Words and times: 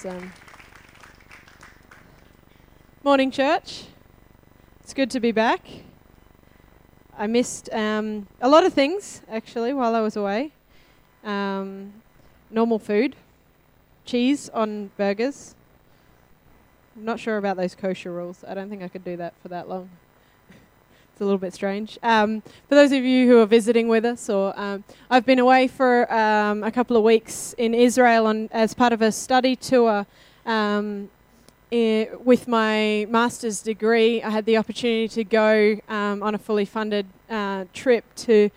Awesome. 0.00 0.32
Morning, 3.04 3.30
church. 3.30 3.84
It's 4.82 4.94
good 4.94 5.10
to 5.10 5.20
be 5.20 5.30
back. 5.30 5.60
I 7.18 7.26
missed 7.26 7.68
um, 7.70 8.26
a 8.40 8.48
lot 8.48 8.64
of 8.64 8.72
things 8.72 9.20
actually 9.30 9.74
while 9.74 9.94
I 9.94 10.00
was 10.00 10.16
away. 10.16 10.52
Um, 11.22 11.92
normal 12.50 12.78
food, 12.78 13.14
cheese 14.06 14.48
on 14.54 14.90
burgers. 14.96 15.54
I'm 16.96 17.04
not 17.04 17.20
sure 17.20 17.36
about 17.36 17.58
those 17.58 17.74
kosher 17.74 18.10
rules. 18.10 18.42
I 18.48 18.54
don't 18.54 18.70
think 18.70 18.82
I 18.82 18.88
could 18.88 19.04
do 19.04 19.18
that 19.18 19.34
for 19.42 19.48
that 19.48 19.68
long. 19.68 19.90
A 21.20 21.24
little 21.24 21.38
bit 21.38 21.54
strange. 21.54 21.98
Um, 22.02 22.42
for 22.68 22.74
those 22.74 22.92
of 22.92 23.04
you 23.04 23.26
who 23.26 23.40
are 23.40 23.46
visiting 23.46 23.88
with 23.88 24.04
us, 24.04 24.28
or 24.28 24.58
um, 24.58 24.84
I've 25.10 25.26
been 25.26 25.38
away 25.38 25.68
for 25.68 26.12
um, 26.12 26.62
a 26.64 26.70
couple 26.70 26.96
of 26.96 27.02
weeks 27.02 27.54
in 27.58 27.74
Israel 27.74 28.26
on, 28.26 28.48
as 28.52 28.74
part 28.74 28.92
of 28.92 29.02
a 29.02 29.12
study 29.12 29.56
tour 29.56 30.06
um, 30.46 31.10
I, 31.72 32.08
with 32.24 32.48
my 32.48 33.06
master's 33.08 33.62
degree, 33.62 34.22
I 34.22 34.30
had 34.30 34.44
the 34.44 34.56
opportunity 34.56 35.08
to 35.08 35.24
go 35.24 35.80
um, 35.88 36.22
on 36.22 36.34
a 36.34 36.38
fully 36.38 36.64
funded 36.64 37.06
uh, 37.28 37.66
trip 37.72 38.04
to, 38.16 38.50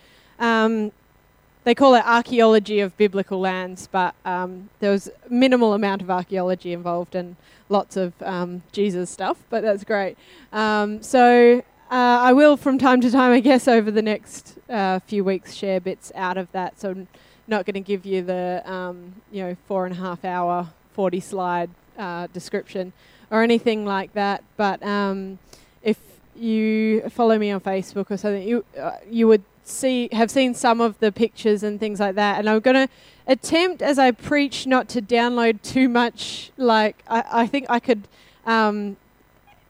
they 1.64 1.76
call 1.76 1.96
it 1.96 2.04
archaeology 2.06 2.80
of 2.80 2.98
biblical 2.98 3.40
lands, 3.40 3.88
but 3.92 4.16
um, 4.26 4.70
there 4.80 4.92
was 4.92 5.10
minimal 5.30 5.74
amount 5.74 6.02
of 6.02 6.10
archaeology 6.10 6.74
involved 6.74 7.16
and 7.16 7.36
lots 7.70 7.96
of 7.96 8.14
um, 8.22 8.64
Jesus 8.72 9.10
stuff, 9.10 9.38
but 9.50 9.62
that's 9.62 9.84
great. 9.84 10.18
Um, 10.52 11.02
so 11.02 11.64
uh, 11.94 12.22
I 12.24 12.34
will, 12.34 12.58
from 12.58 12.80
time 12.80 13.02
to 13.02 13.12
time, 13.12 13.34
I 13.34 13.40
guess, 13.40 13.68
over 13.68 13.92
the 13.92 14.02
next 14.02 14.58
uh, 14.68 14.98
few 15.02 15.24
weeks, 15.24 15.54
share 15.54 15.80
bits 15.80 16.12
out 16.16 16.40
of 16.40 16.52
that. 16.52 16.80
So 16.80 16.90
I'm 16.90 17.08
not 17.48 17.68
going 17.68 17.76
to 17.76 17.82
give 17.82 18.04
you 18.04 18.24
the, 18.24 18.64
um, 18.66 19.14
you 19.32 19.44
know, 19.44 19.56
four 19.68 19.86
and 19.86 19.94
a 19.94 20.00
half 20.00 20.26
hour, 20.26 20.70
40 20.94 21.20
slide 21.20 21.70
uh, 21.96 22.26
description 22.34 22.94
or 23.30 23.44
anything 23.44 23.86
like 23.86 24.12
that. 24.14 24.44
But 24.58 24.82
um, 24.82 25.38
if 25.84 26.00
you 26.36 27.08
follow 27.12 27.38
me 27.38 27.52
on 27.52 27.62
Facebook 27.62 28.10
or 28.10 28.18
something, 28.18 28.42
you 28.42 28.66
uh, 28.76 28.94
you 29.08 29.28
would 29.28 29.44
see 29.64 30.10
have 30.14 30.32
seen 30.32 30.56
some 30.56 30.82
of 30.82 30.98
the 30.98 31.12
pictures 31.12 31.62
and 31.62 31.80
things 31.80 32.00
like 32.00 32.16
that. 32.16 32.40
And 32.40 32.50
I'm 32.50 32.60
going 32.62 32.88
to 32.88 32.94
attempt 33.28 33.84
as 33.84 34.00
I 34.00 34.10
preach 34.10 34.66
not 34.66 34.90
to 34.90 35.02
download 35.02 35.62
too 35.62 35.88
much. 35.90 36.52
Like 36.58 37.04
I, 37.08 37.24
I 37.32 37.46
think 37.46 37.68
I 37.70 37.80
could. 37.80 38.08
Um, 38.48 38.98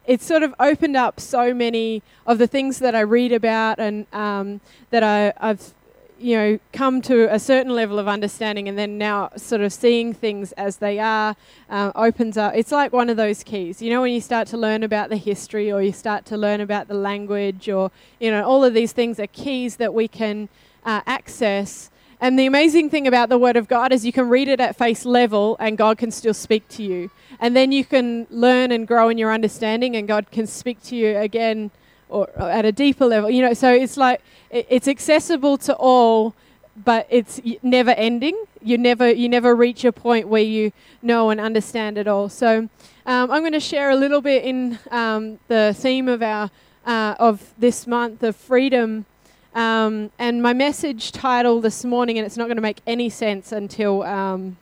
it's 0.05 0.25
sort 0.25 0.43
of 0.43 0.53
opened 0.59 0.95
up 0.95 1.19
so 1.19 1.53
many 1.53 2.03
of 2.25 2.37
the 2.37 2.47
things 2.47 2.79
that 2.79 2.95
I 2.95 3.01
read 3.01 3.31
about 3.31 3.79
and 3.79 4.05
um, 4.13 4.61
that 4.89 5.03
I, 5.03 5.33
I've 5.37 5.73
you 6.23 6.37
know, 6.37 6.59
come 6.71 7.01
to 7.01 7.33
a 7.33 7.37
certain 7.37 7.75
level 7.75 7.99
of 7.99 8.07
understanding 8.07 8.69
and 8.69 8.77
then 8.77 8.97
now 8.97 9.29
sort 9.35 9.59
of 9.59 9.73
seeing 9.73 10.13
things 10.13 10.53
as 10.53 10.77
they 10.77 10.97
are 10.97 11.35
uh, 11.69 11.91
opens 11.95 12.37
up. 12.37 12.53
It's 12.55 12.71
like 12.71 12.93
one 12.93 13.09
of 13.09 13.17
those 13.17 13.43
keys. 13.43 13.81
You 13.81 13.89
know, 13.89 14.01
when 14.01 14.13
you 14.13 14.21
start 14.21 14.47
to 14.49 14.57
learn 14.57 14.83
about 14.83 15.09
the 15.09 15.17
history 15.17 15.69
or 15.69 15.81
you 15.81 15.91
start 15.91 16.25
to 16.27 16.37
learn 16.37 16.61
about 16.61 16.87
the 16.87 16.93
language 16.93 17.67
or, 17.67 17.91
you 18.21 18.31
know, 18.31 18.45
all 18.45 18.63
of 18.63 18.73
these 18.73 18.93
things 18.93 19.19
are 19.19 19.27
keys 19.27 19.75
that 19.77 19.93
we 19.93 20.07
can 20.07 20.47
uh, 20.85 21.01
access. 21.05 21.89
And 22.23 22.39
the 22.39 22.45
amazing 22.45 22.89
thing 22.89 23.05
about 23.05 23.27
the 23.27 23.37
Word 23.37 23.57
of 23.57 23.67
God 23.67 23.91
is 23.91 24.05
you 24.05 24.13
can 24.13 24.29
read 24.29 24.47
it 24.47 24.61
at 24.61 24.77
face 24.77 25.03
level 25.03 25.57
and 25.59 25.77
God 25.77 25.97
can 25.97 26.09
still 26.09 26.33
speak 26.33 26.65
to 26.69 26.81
you. 26.81 27.11
And 27.41 27.53
then 27.53 27.73
you 27.73 27.83
can 27.83 28.27
learn 28.29 28.71
and 28.71 28.87
grow 28.87 29.09
in 29.09 29.17
your 29.17 29.33
understanding 29.33 29.97
and 29.97 30.07
God 30.07 30.31
can 30.31 30.47
speak 30.47 30.81
to 30.83 30.95
you 30.95 31.17
again 31.17 31.69
or, 32.07 32.29
or 32.37 32.49
at 32.49 32.63
a 32.63 32.71
deeper 32.71 33.05
level. 33.05 33.29
You 33.29 33.41
know, 33.41 33.53
so 33.53 33.73
it's 33.73 33.97
like 33.97 34.21
it, 34.51 34.65
it's 34.69 34.87
accessible 34.87 35.57
to 35.67 35.75
all, 35.75 36.33
but 36.77 37.07
it's 37.09 37.41
never 37.61 37.91
ending. 37.91 38.41
You 38.61 38.77
never 38.77 39.11
you 39.11 39.27
never 39.27 39.53
reach 39.53 39.83
a 39.83 39.91
point 39.91 40.29
where 40.29 40.43
you 40.43 40.71
know 41.01 41.29
and 41.29 41.41
understand 41.41 41.97
it 41.97 42.07
all. 42.07 42.29
So 42.29 42.69
um, 43.05 43.31
I'm 43.31 43.41
going 43.41 43.51
to 43.51 43.59
share 43.59 43.89
a 43.89 43.97
little 43.97 44.21
bit 44.21 44.45
in 44.45 44.79
um, 44.91 45.39
the 45.49 45.75
theme 45.77 46.07
of 46.07 46.23
our 46.23 46.49
uh, 46.85 47.15
of 47.19 47.53
this 47.57 47.85
month 47.85 48.23
of 48.23 48.37
freedom. 48.37 49.07
Um, 49.55 50.09
and 50.17 50.41
my 50.41 50.53
message 50.53 51.11
title 51.11 51.61
this 51.61 51.85
morning, 51.85 52.17
and 52.17 52.25
it's 52.25 52.37
not 52.37 52.45
going 52.45 52.57
to 52.57 52.61
make 52.61 52.81
any 52.87 53.09
sense 53.09 53.51
until 53.51 54.01
um, 54.03 54.57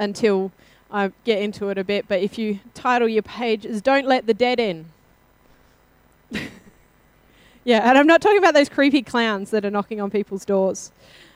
until 0.00 0.50
I 0.90 1.12
get 1.24 1.40
into 1.40 1.68
it 1.68 1.78
a 1.78 1.84
bit. 1.84 2.08
But 2.08 2.20
if 2.20 2.36
you 2.36 2.58
title 2.74 3.08
your 3.08 3.22
page 3.22 3.64
is 3.64 3.80
"Don't 3.80 4.06
Let 4.06 4.26
the 4.26 4.34
Dead 4.34 4.58
In." 4.58 4.86
yeah, 7.64 7.88
and 7.88 7.96
I'm 7.96 8.08
not 8.08 8.20
talking 8.20 8.38
about 8.38 8.54
those 8.54 8.68
creepy 8.68 9.02
clowns 9.02 9.50
that 9.50 9.64
are 9.64 9.70
knocking 9.70 10.00
on 10.00 10.10
people's 10.10 10.44
doors. 10.44 10.90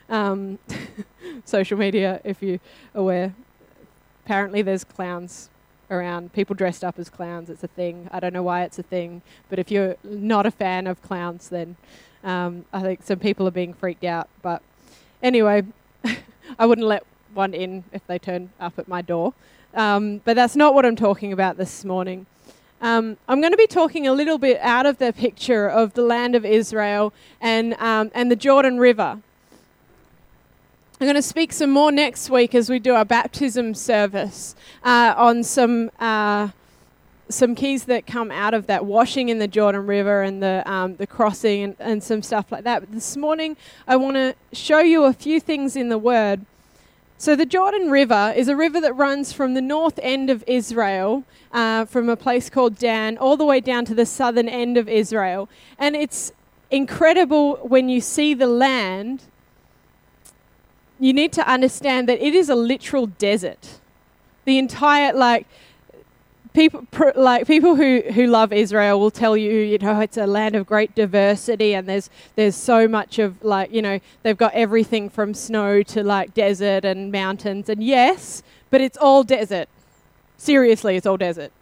Um, 0.09 0.59
social 1.45 1.79
media, 1.79 2.21
if 2.25 2.43
you're 2.43 2.61
aware. 2.95 3.35
Apparently, 4.25 4.63
there's 4.63 4.83
clowns 4.83 5.49
around, 5.91 6.33
people 6.33 6.55
dressed 6.55 6.83
up 6.83 6.99
as 6.99 7.09
clowns. 7.09 7.49
It's 7.51 7.63
a 7.63 7.69
thing. 7.69 8.09
I 8.11 8.21
don't 8.21 8.33
know 8.33 8.43
why 8.43 8.65
it's 8.65 8.79
a 8.79 8.83
thing, 8.83 9.23
but 9.49 9.59
if 9.59 9.71
you're 9.71 9.97
not 10.03 10.45
a 10.45 10.51
fan 10.51 10.87
of 10.87 11.01
clowns, 11.03 11.49
then 11.49 11.77
um, 12.25 12.65
I 12.73 12.81
think 12.83 13.03
some 13.03 13.19
people 13.19 13.47
are 13.49 13.53
being 13.53 13.75
freaked 13.75 14.05
out. 14.05 14.29
But 14.43 14.63
anyway, 15.23 15.65
I 16.59 16.67
wouldn't 16.67 16.87
let 16.87 17.05
one 17.35 17.55
in 17.55 17.85
if 17.93 18.07
they 18.07 18.19
turned 18.19 18.51
up 18.61 18.79
at 18.79 18.89
my 18.89 19.03
door. 19.03 19.35
Um, 19.75 20.23
but 20.25 20.35
that's 20.35 20.57
not 20.57 20.75
what 20.75 20.85
I'm 20.87 20.97
talking 20.97 21.33
about 21.33 21.57
this 21.57 21.85
morning. 21.85 22.27
Um, 22.81 23.17
I'm 23.29 23.41
going 23.41 23.53
to 23.53 23.59
be 23.59 23.67
talking 23.67 24.07
a 24.07 24.13
little 24.13 24.39
bit 24.39 24.59
out 24.61 24.87
of 24.87 24.99
the 24.99 25.13
picture 25.13 25.69
of 25.69 25.95
the 25.95 26.03
land 26.03 26.35
of 26.35 26.45
Israel 26.45 27.13
and, 27.41 27.75
um, 27.75 28.11
and 28.15 28.31
the 28.31 28.37
Jordan 28.37 28.79
River. 28.79 29.21
I'm 31.01 31.07
going 31.07 31.15
to 31.15 31.23
speak 31.23 31.53
some 31.53 31.71
more 31.71 31.93
next 31.93 32.29
week 32.31 32.55
as 32.55 32.71
we 32.71 32.79
do 32.79 32.95
our 32.95 33.05
baptism 33.05 33.75
service 33.75 34.57
uh, 34.83 35.15
on 35.17 35.45
some 35.45 35.91
uh, 36.01 36.49
some 37.29 37.55
keys 37.55 37.85
that 37.85 38.07
come 38.07 38.31
out 38.31 38.55
of 38.55 38.67
that 38.67 38.85
washing 38.85 39.29
in 39.29 39.39
the 39.39 39.49
Jordan 39.49 39.87
River 39.87 40.23
and 40.23 40.43
the 40.43 40.63
um, 40.67 40.97
the 40.97 41.07
crossing 41.07 41.63
and, 41.63 41.77
and 41.79 42.03
some 42.03 42.23
stuff 42.23 42.51
like 42.51 42.65
that. 42.65 42.81
But 42.81 42.93
this 42.93 43.17
morning, 43.17 43.57
I 43.87 43.97
want 43.97 44.17
to 44.17 44.35
show 44.53 44.81
you 44.81 45.05
a 45.05 45.13
few 45.13 45.41
things 45.41 45.77
in 45.77 45.89
the 45.89 45.99
Word. 45.99 46.45
So 47.21 47.35
the 47.35 47.47
Jordan 47.47 47.91
River 47.91 48.33
is 48.37 48.47
a 48.47 48.55
river 48.55 48.81
that 48.81 48.93
runs 48.93 49.33
from 49.33 49.55
the 49.55 49.61
north 49.61 49.99
end 50.03 50.31
of 50.31 50.45
Israel, 50.47 51.25
uh, 51.53 51.85
from 51.85 52.09
a 52.09 52.17
place 52.17 52.49
called 52.49 52.79
Dan, 52.79 53.19
all 53.19 53.37
the 53.37 53.45
way 53.45 53.61
down 53.61 53.85
to 53.87 53.95
the 53.95 54.07
southern 54.07 54.49
end 54.49 54.77
of 54.77 54.89
Israel, 54.89 55.49
and 55.79 55.97
it's 55.97 56.33
incredible 56.71 57.57
when 57.57 57.89
you 57.89 58.01
see 58.01 58.35
the 58.35 58.47
land 58.47 59.23
you 61.01 61.13
need 61.13 61.33
to 61.33 61.49
understand 61.49 62.09
that 62.09 62.25
it 62.25 62.35
is 62.35 62.49
a 62.49 62.55
literal 62.55 63.07
desert. 63.07 63.79
The 64.45 64.59
entire 64.59 65.13
like 65.13 65.47
people 66.53 66.87
pr- 66.91 67.11
like 67.17 67.47
people 67.47 67.77
who, 67.77 68.03
who 68.15 68.27
love 68.27 68.53
Israel 68.53 68.99
will 69.01 69.11
tell 69.11 69.37
you, 69.37 69.51
you 69.51 69.79
know, 69.79 70.01
it's 70.01 70.17
a 70.17 70.27
land 70.27 70.55
of 70.55 70.67
great 70.67 70.95
diversity 70.95 71.75
and 71.75 71.89
there's 71.89 72.11
there's 72.37 72.57
so 72.57 72.89
much 72.89 73.19
of 73.19 73.43
like, 73.45 73.73
you 73.73 73.83
know, 73.83 74.01
they've 74.23 74.37
got 74.37 74.53
everything 74.55 75.09
from 75.09 75.35
snow 75.35 75.83
to 75.83 76.03
like 76.03 76.35
desert 76.35 76.85
and 76.85 77.13
mountains 77.13 77.69
and 77.69 77.83
yes, 77.83 78.43
but 78.71 78.81
it's 78.81 78.97
all 78.97 79.23
desert. 79.25 79.69
Seriously, 80.37 80.97
it's 80.97 81.07
all 81.07 81.17
desert. 81.17 81.53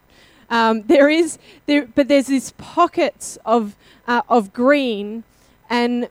Um, 0.51 0.83
there 0.83 1.09
is 1.09 1.39
there, 1.67 1.87
but 1.87 2.09
there's 2.09 2.27
these 2.27 2.53
pockets 2.53 3.39
of 3.45 3.75
uh, 4.07 4.23
of 4.29 4.53
green 4.53 5.25
and 5.69 6.09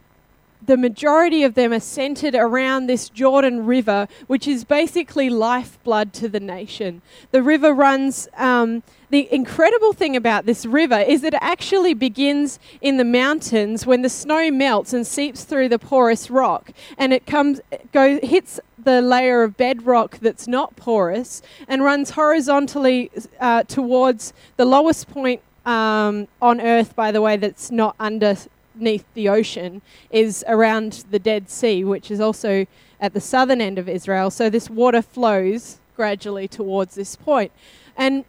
the 0.66 0.78
majority 0.78 1.44
of 1.44 1.54
them 1.54 1.72
are 1.74 1.80
centered 1.80 2.36
around 2.36 2.88
this 2.88 3.10
Jordan 3.10 3.66
River, 3.66 4.08
which 4.28 4.48
is 4.48 4.64
basically 4.64 5.30
lifeblood 5.30 6.14
to 6.14 6.30
the 6.30 6.40
nation. 6.40 7.02
The 7.32 7.42
river 7.42 7.74
runs. 7.74 8.28
Um, 8.36 8.84
the 9.12 9.32
incredible 9.32 9.94
thing 9.94 10.16
about 10.16 10.46
this 10.46 10.66
river 10.66 10.98
is 10.98 11.22
that 11.22 11.36
it 11.36 11.40
actually 11.42 11.94
begins 11.94 12.60
in 12.82 12.98
the 12.98 13.06
mountains 13.06 13.86
when 13.86 14.02
the 14.02 14.10
snow 14.10 14.50
melts 14.52 14.94
and 14.94 15.06
seeps 15.06 15.44
through 15.44 15.70
the 15.70 15.80
porous 15.80 16.30
rock, 16.32 16.72
and 16.98 17.14
it 17.14 17.26
comes, 17.26 17.62
goes, 17.92 18.20
hits 18.24 18.60
the 18.84 19.02
layer 19.02 19.44
of 19.44 19.56
bedrock 19.58 20.18
that's 20.20 20.48
not 20.48 20.76
porous, 20.76 21.42
and 21.68 21.84
runs 21.84 22.12
horizontally 22.12 23.12
uh, 23.40 23.64
towards 23.64 24.34
the 24.58 24.66
lowest 24.66 25.08
point 25.08 25.42
um, 25.66 26.28
on 26.42 26.60
Earth, 26.60 26.96
by 26.96 27.12
the 27.12 27.22
way, 27.22 27.38
that's 27.38 27.72
not 27.72 27.96
under 28.00 28.36
beneath 28.78 29.06
the 29.14 29.30
ocean 29.30 29.82
is 30.10 30.44
around 30.48 31.06
the 31.12 31.20
Dead 31.20 31.50
Sea, 31.50 31.84
which 31.84 32.12
is 32.12 32.20
also 32.20 32.66
at 33.00 33.14
the 33.14 33.22
southern 33.22 33.62
end 33.62 33.78
of 33.78 33.90
Israel. 33.90 34.30
So 34.30 34.50
this 34.50 34.70
water 34.70 35.02
flows 35.02 35.80
gradually 35.96 36.48
towards 36.48 36.96
this 36.96 37.16
point. 37.16 37.52
And 37.98 38.26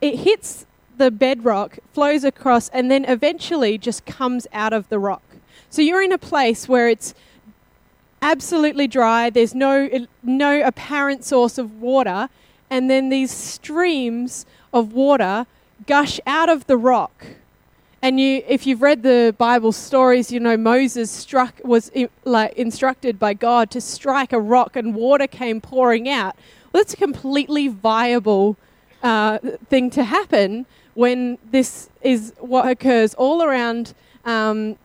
it 0.00 0.20
hits 0.20 0.66
the 0.98 1.10
bedrock, 1.10 1.78
flows 1.92 2.24
across, 2.24 2.68
and 2.70 2.90
then 2.90 3.04
eventually 3.04 3.78
just 3.78 4.04
comes 4.04 4.46
out 4.52 4.72
of 4.72 4.88
the 4.88 4.98
rock. 4.98 5.22
So 5.70 5.82
you're 5.82 6.02
in 6.02 6.12
a 6.12 6.18
place 6.18 6.68
where 6.68 6.88
it's 6.88 7.14
absolutely 8.22 8.86
dry, 8.86 9.30
there's 9.30 9.54
no, 9.54 9.88
no 10.22 10.62
apparent 10.62 11.24
source 11.24 11.58
of 11.58 11.80
water, 11.80 12.28
and 12.68 12.90
then 12.90 13.08
these 13.08 13.30
streams 13.30 14.46
of 14.72 14.92
water 14.92 15.46
gush 15.86 16.20
out 16.26 16.48
of 16.48 16.66
the 16.66 16.76
rock 16.76 17.26
and 18.02 18.18
you, 18.18 18.42
if 18.48 18.66
you've 18.66 18.80
read 18.80 19.02
the 19.02 19.34
Bible 19.36 19.72
stories, 19.72 20.32
you 20.32 20.40
know 20.40 20.56
Moses 20.56 21.10
struck 21.10 21.60
was 21.62 21.90
like 22.24 22.54
instructed 22.54 23.18
by 23.18 23.34
God 23.34 23.70
to 23.72 23.80
strike 23.80 24.32
a 24.32 24.40
rock, 24.40 24.74
and 24.74 24.94
water 24.94 25.26
came 25.26 25.60
pouring 25.60 26.08
out. 26.08 26.34
Well, 26.72 26.82
that's 26.82 26.94
a 26.94 26.96
completely 26.96 27.68
viable 27.68 28.56
uh, 29.02 29.38
thing 29.68 29.90
to 29.90 30.04
happen 30.04 30.64
when 30.94 31.36
this 31.50 31.90
is 32.00 32.32
what 32.38 32.68
occurs 32.68 33.12
all 33.14 33.42
around 33.42 33.92
um, 34.24 34.76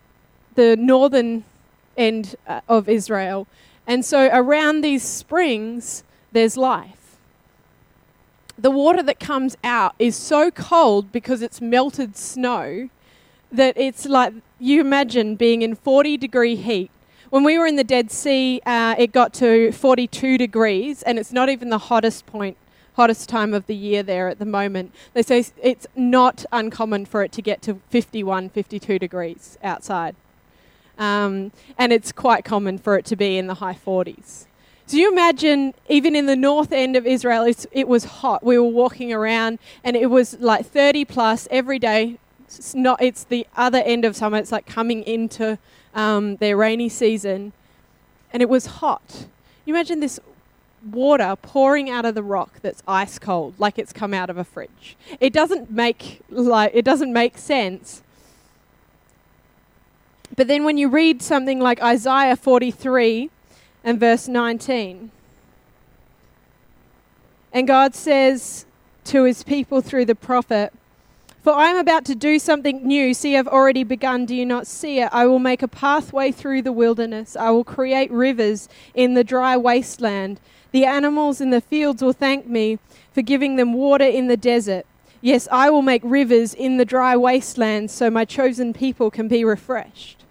the 0.56 0.76
northern 0.76 1.46
end 1.96 2.36
uh, 2.48 2.62
of 2.68 2.90
Israel. 2.90 3.48
And 3.88 4.04
so 4.04 4.30
around 4.34 4.82
these 4.82 5.04
springs, 5.04 6.04
there's 6.34 6.58
life. 6.58 7.18
The 8.58 8.72
water 8.72 9.04
that 9.04 9.20
comes 9.20 9.56
out 9.64 9.96
is 10.00 10.16
so 10.16 10.52
cold 10.52 11.12
because 11.12 11.42
it's 11.42 11.62
melted 11.62 12.18
snow 12.18 12.90
that 13.52 13.78
it's 13.78 14.06
like 14.06 14.34
you 14.60 14.82
imagine 14.82 15.36
being 15.36 15.62
in 15.62 15.76
40 15.76 16.18
degree 16.18 16.56
heat. 16.56 16.92
When 17.30 17.44
we 17.44 17.58
were 17.58 17.68
in 17.68 17.76
the 17.76 17.84
Dead 17.84 18.12
Sea, 18.12 18.62
uh, 18.66 18.96
it 18.98 19.12
got 19.12 19.34
to 19.36 19.72
42 19.72 20.38
degrees, 20.38 21.04
and 21.04 21.20
it's 21.20 21.34
not 21.34 21.50
even 21.50 21.70
the 21.70 21.78
hottest 21.78 22.26
point, 22.26 22.56
hottest 22.96 23.28
time 23.28 23.54
of 23.54 23.66
the 23.68 23.76
year 23.76 24.04
there 24.04 24.30
at 24.30 24.40
the 24.40 24.46
moment. 24.46 24.94
They 25.14 25.22
say 25.22 25.46
it's 25.62 25.88
not 25.96 26.46
uncommon 26.52 27.06
for 27.06 27.24
it 27.24 27.32
to 27.34 27.42
get 27.42 27.62
to 27.64 27.82
51, 27.90 28.50
52 28.50 29.00
degrees 29.00 29.58
outside. 29.64 30.16
Um, 30.98 31.52
and 31.78 31.92
it's 31.92 32.12
quite 32.12 32.46
common 32.46 32.78
for 32.78 32.98
it 32.98 33.06
to 33.06 33.16
be 33.16 33.38
in 33.38 33.48
the 33.48 33.56
high 33.56 33.78
40s. 33.86 34.46
So 34.88 34.98
you 34.98 35.12
imagine, 35.12 35.74
even 35.90 36.16
in 36.16 36.28
the 36.28 36.36
north 36.36 36.72
end 36.72 36.96
of 36.96 37.08
Israel, 37.08 37.52
it 37.72 37.88
was 37.88 38.06
hot. 38.06 38.44
We 38.44 38.60
were 38.60 38.70
walking 38.70 39.12
around, 39.12 39.58
and 39.84 39.96
it 39.96 40.12
was 40.12 40.40
like 40.40 40.68
30 40.68 41.06
plus 41.06 41.48
every 41.50 41.80
day. 41.80 42.18
It's 42.46 42.76
not. 42.76 43.02
It's 43.02 43.24
the 43.24 43.48
other 43.56 43.80
end 43.80 44.06
of 44.06 44.16
summer. 44.16 44.38
It's 44.38 44.52
like 44.52 44.66
coming 44.66 45.04
into 45.04 45.58
um, 45.94 46.38
their 46.38 46.58
rainy 46.58 46.90
season, 46.90 47.54
and 48.32 48.42
it 48.42 48.50
was 48.50 48.66
hot. 48.66 49.28
You 49.66 49.74
imagine 49.74 50.00
this 50.00 50.20
water 50.92 51.36
pouring 51.42 51.90
out 51.90 52.06
of 52.06 52.14
the 52.16 52.24
rock 52.24 52.60
that's 52.62 52.84
ice 52.88 53.18
cold, 53.18 53.56
like 53.58 53.80
it's 53.80 53.92
come 53.92 54.14
out 54.14 54.30
of 54.30 54.38
a 54.38 54.44
fridge. 54.44 54.96
It 55.20 55.34
doesn't 55.34 55.72
make 55.72 56.22
like 56.30 56.72
it 56.74 56.86
doesn't 56.86 57.12
make 57.12 57.38
sense. 57.38 58.04
But 60.36 60.48
then 60.48 60.64
when 60.64 60.78
you 60.78 60.90
read 60.90 61.22
something 61.22 61.60
like 61.60 61.82
Isaiah 61.82 62.36
43 62.36 63.30
and 63.84 64.00
verse 64.00 64.28
19, 64.28 65.12
and 67.54 67.68
God 67.68 67.96
says 67.96 68.66
to 69.06 69.24
his 69.24 69.44
people 69.44 69.82
through 69.82 70.06
the 70.06 70.16
prophet, 70.16 70.74
For 71.46 71.54
I 71.54 71.68
am 71.68 71.78
about 71.78 72.06
to 72.06 72.16
do 72.16 72.40
something 72.40 72.88
new. 72.88 73.14
See, 73.14 73.38
I've 73.38 73.48
already 73.48 73.84
begun. 73.84 74.26
Do 74.26 74.34
you 74.34 74.48
not 74.48 74.66
see 74.66 75.00
it? 75.00 75.10
I 75.12 75.28
will 75.28 75.38
make 75.38 75.62
a 75.62 75.68
pathway 75.68 76.32
through 76.32 76.64
the 76.64 76.72
wilderness. 76.72 77.36
I 77.36 77.52
will 77.52 77.64
create 77.64 78.10
rivers 78.10 78.68
in 78.96 79.14
the 79.14 79.24
dry 79.24 79.56
wasteland. 79.56 80.40
The 80.72 80.86
animals 80.86 81.40
in 81.40 81.52
the 81.52 81.62
fields 81.62 82.02
will 82.02 82.14
thank 82.14 82.48
me 82.48 82.80
for 83.14 83.22
giving 83.22 83.58
them 83.58 83.74
water 83.74 84.06
in 84.06 84.26
the 84.26 84.36
desert. 84.36 84.88
Yes, 85.22 85.48
I 85.52 85.70
will 85.70 85.84
make 85.84 86.02
rivers 86.04 86.56
in 86.56 86.78
the 86.78 86.84
dry 86.84 87.16
wasteland 87.16 87.92
so 87.92 88.10
my 88.10 88.26
chosen 88.26 88.74
people 88.74 89.12
can 89.12 89.28
be 89.28 89.46
refreshed. 89.46 90.24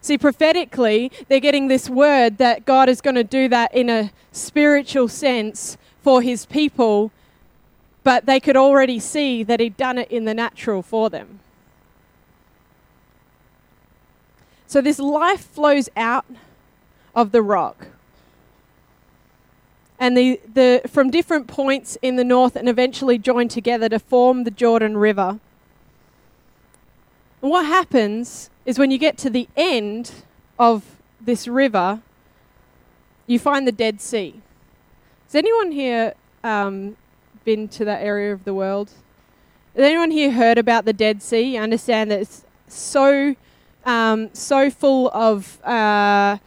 See, 0.00 0.16
prophetically, 0.16 1.12
they're 1.28 1.38
getting 1.38 1.68
this 1.68 1.90
word 1.90 2.38
that 2.38 2.64
God 2.64 2.88
is 2.88 3.02
going 3.02 3.16
to 3.16 3.24
do 3.24 3.46
that 3.50 3.74
in 3.74 3.90
a 3.90 4.10
spiritual 4.32 5.08
sense 5.08 5.76
for 6.00 6.22
his 6.22 6.46
people, 6.46 7.12
but 8.04 8.26
they 8.26 8.40
could 8.40 8.56
already 8.56 8.98
see 8.98 9.42
that 9.42 9.60
he'd 9.60 9.76
done 9.76 9.98
it 9.98 10.10
in 10.10 10.24
the 10.24 10.34
natural 10.34 10.82
for 10.82 11.10
them. 11.10 11.40
So 14.66 14.80
this 14.80 14.98
life 14.98 15.44
flows 15.44 15.88
out 15.96 16.24
of 17.14 17.30
the 17.30 17.42
rock. 17.42 17.88
And 19.98 20.16
the, 20.16 20.40
the, 20.52 20.80
from 20.88 21.10
different 21.10 21.46
points 21.46 21.96
in 22.02 22.16
the 22.16 22.24
north 22.24 22.56
and 22.56 22.68
eventually 22.68 23.18
join 23.18 23.48
together 23.48 23.88
to 23.90 23.98
form 23.98 24.44
the 24.44 24.50
Jordan 24.50 24.96
River. 24.96 25.38
And 27.40 27.50
what 27.50 27.66
happens 27.66 28.50
is 28.64 28.78
when 28.78 28.90
you 28.90 28.98
get 28.98 29.18
to 29.18 29.30
the 29.30 29.48
end 29.56 30.12
of 30.58 30.96
this 31.20 31.46
river, 31.46 32.00
you 33.26 33.38
find 33.38 33.66
the 33.66 33.72
Dead 33.72 34.00
Sea. 34.00 34.40
Has 35.26 35.34
anyone 35.34 35.70
here 35.70 36.14
um, 36.42 36.96
been 37.44 37.68
to 37.68 37.84
that 37.84 38.02
area 38.02 38.32
of 38.32 38.44
the 38.44 38.54
world? 38.54 38.90
Has 39.74 39.84
anyone 39.84 40.10
here 40.10 40.30
heard 40.30 40.58
about 40.58 40.84
the 40.84 40.92
Dead 40.92 41.22
Sea? 41.22 41.54
You 41.54 41.60
understand 41.60 42.10
that 42.10 42.20
it's 42.20 42.44
so 42.68 43.34
um, 43.84 44.30
so 44.32 44.70
full 44.70 45.10
of 45.10 45.62
uh, 45.64 46.38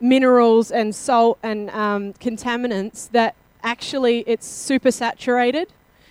minerals 0.00 0.70
and 0.70 0.94
salt 0.94 1.38
and 1.42 1.70
um, 1.70 2.12
contaminants 2.14 3.10
that 3.10 3.34
actually 3.62 4.24
it's 4.26 4.46
super 4.46 4.90
saturated. 4.90 5.68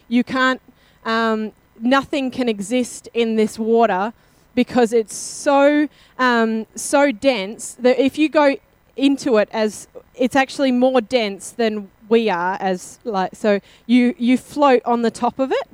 You 0.08 0.24
can't. 0.24 0.62
Um, 1.06 1.52
nothing 1.80 2.32
can 2.32 2.50
exist 2.50 3.10
in 3.14 3.36
this 3.36 3.60
water 3.60 4.14
because 4.56 4.94
it's 4.94 5.16
so 5.16 5.88
um, 6.18 6.66
so 6.76 7.12
dense 7.12 7.74
that 7.74 8.00
if 8.00 8.18
you 8.18 8.30
go 8.30 8.58
into 8.96 9.38
it 9.38 9.50
as 9.52 9.88
it's 10.16 10.36
actually 10.36 10.72
more 10.72 11.02
dense 11.02 11.52
than 11.52 11.90
we 12.10 12.30
are 12.30 12.58
as 12.60 13.00
like 13.04 13.36
so 13.36 13.60
you 13.86 14.16
you 14.18 14.38
float 14.38 14.82
on 14.86 15.02
the 15.02 15.12
top 15.12 15.40
of 15.40 15.52
it. 15.52 15.70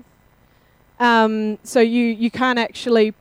Um, 0.99 1.57
so 1.63 1.79
you 1.79 2.05
you 2.05 2.29
can't 2.29 2.59
actually 2.59 3.13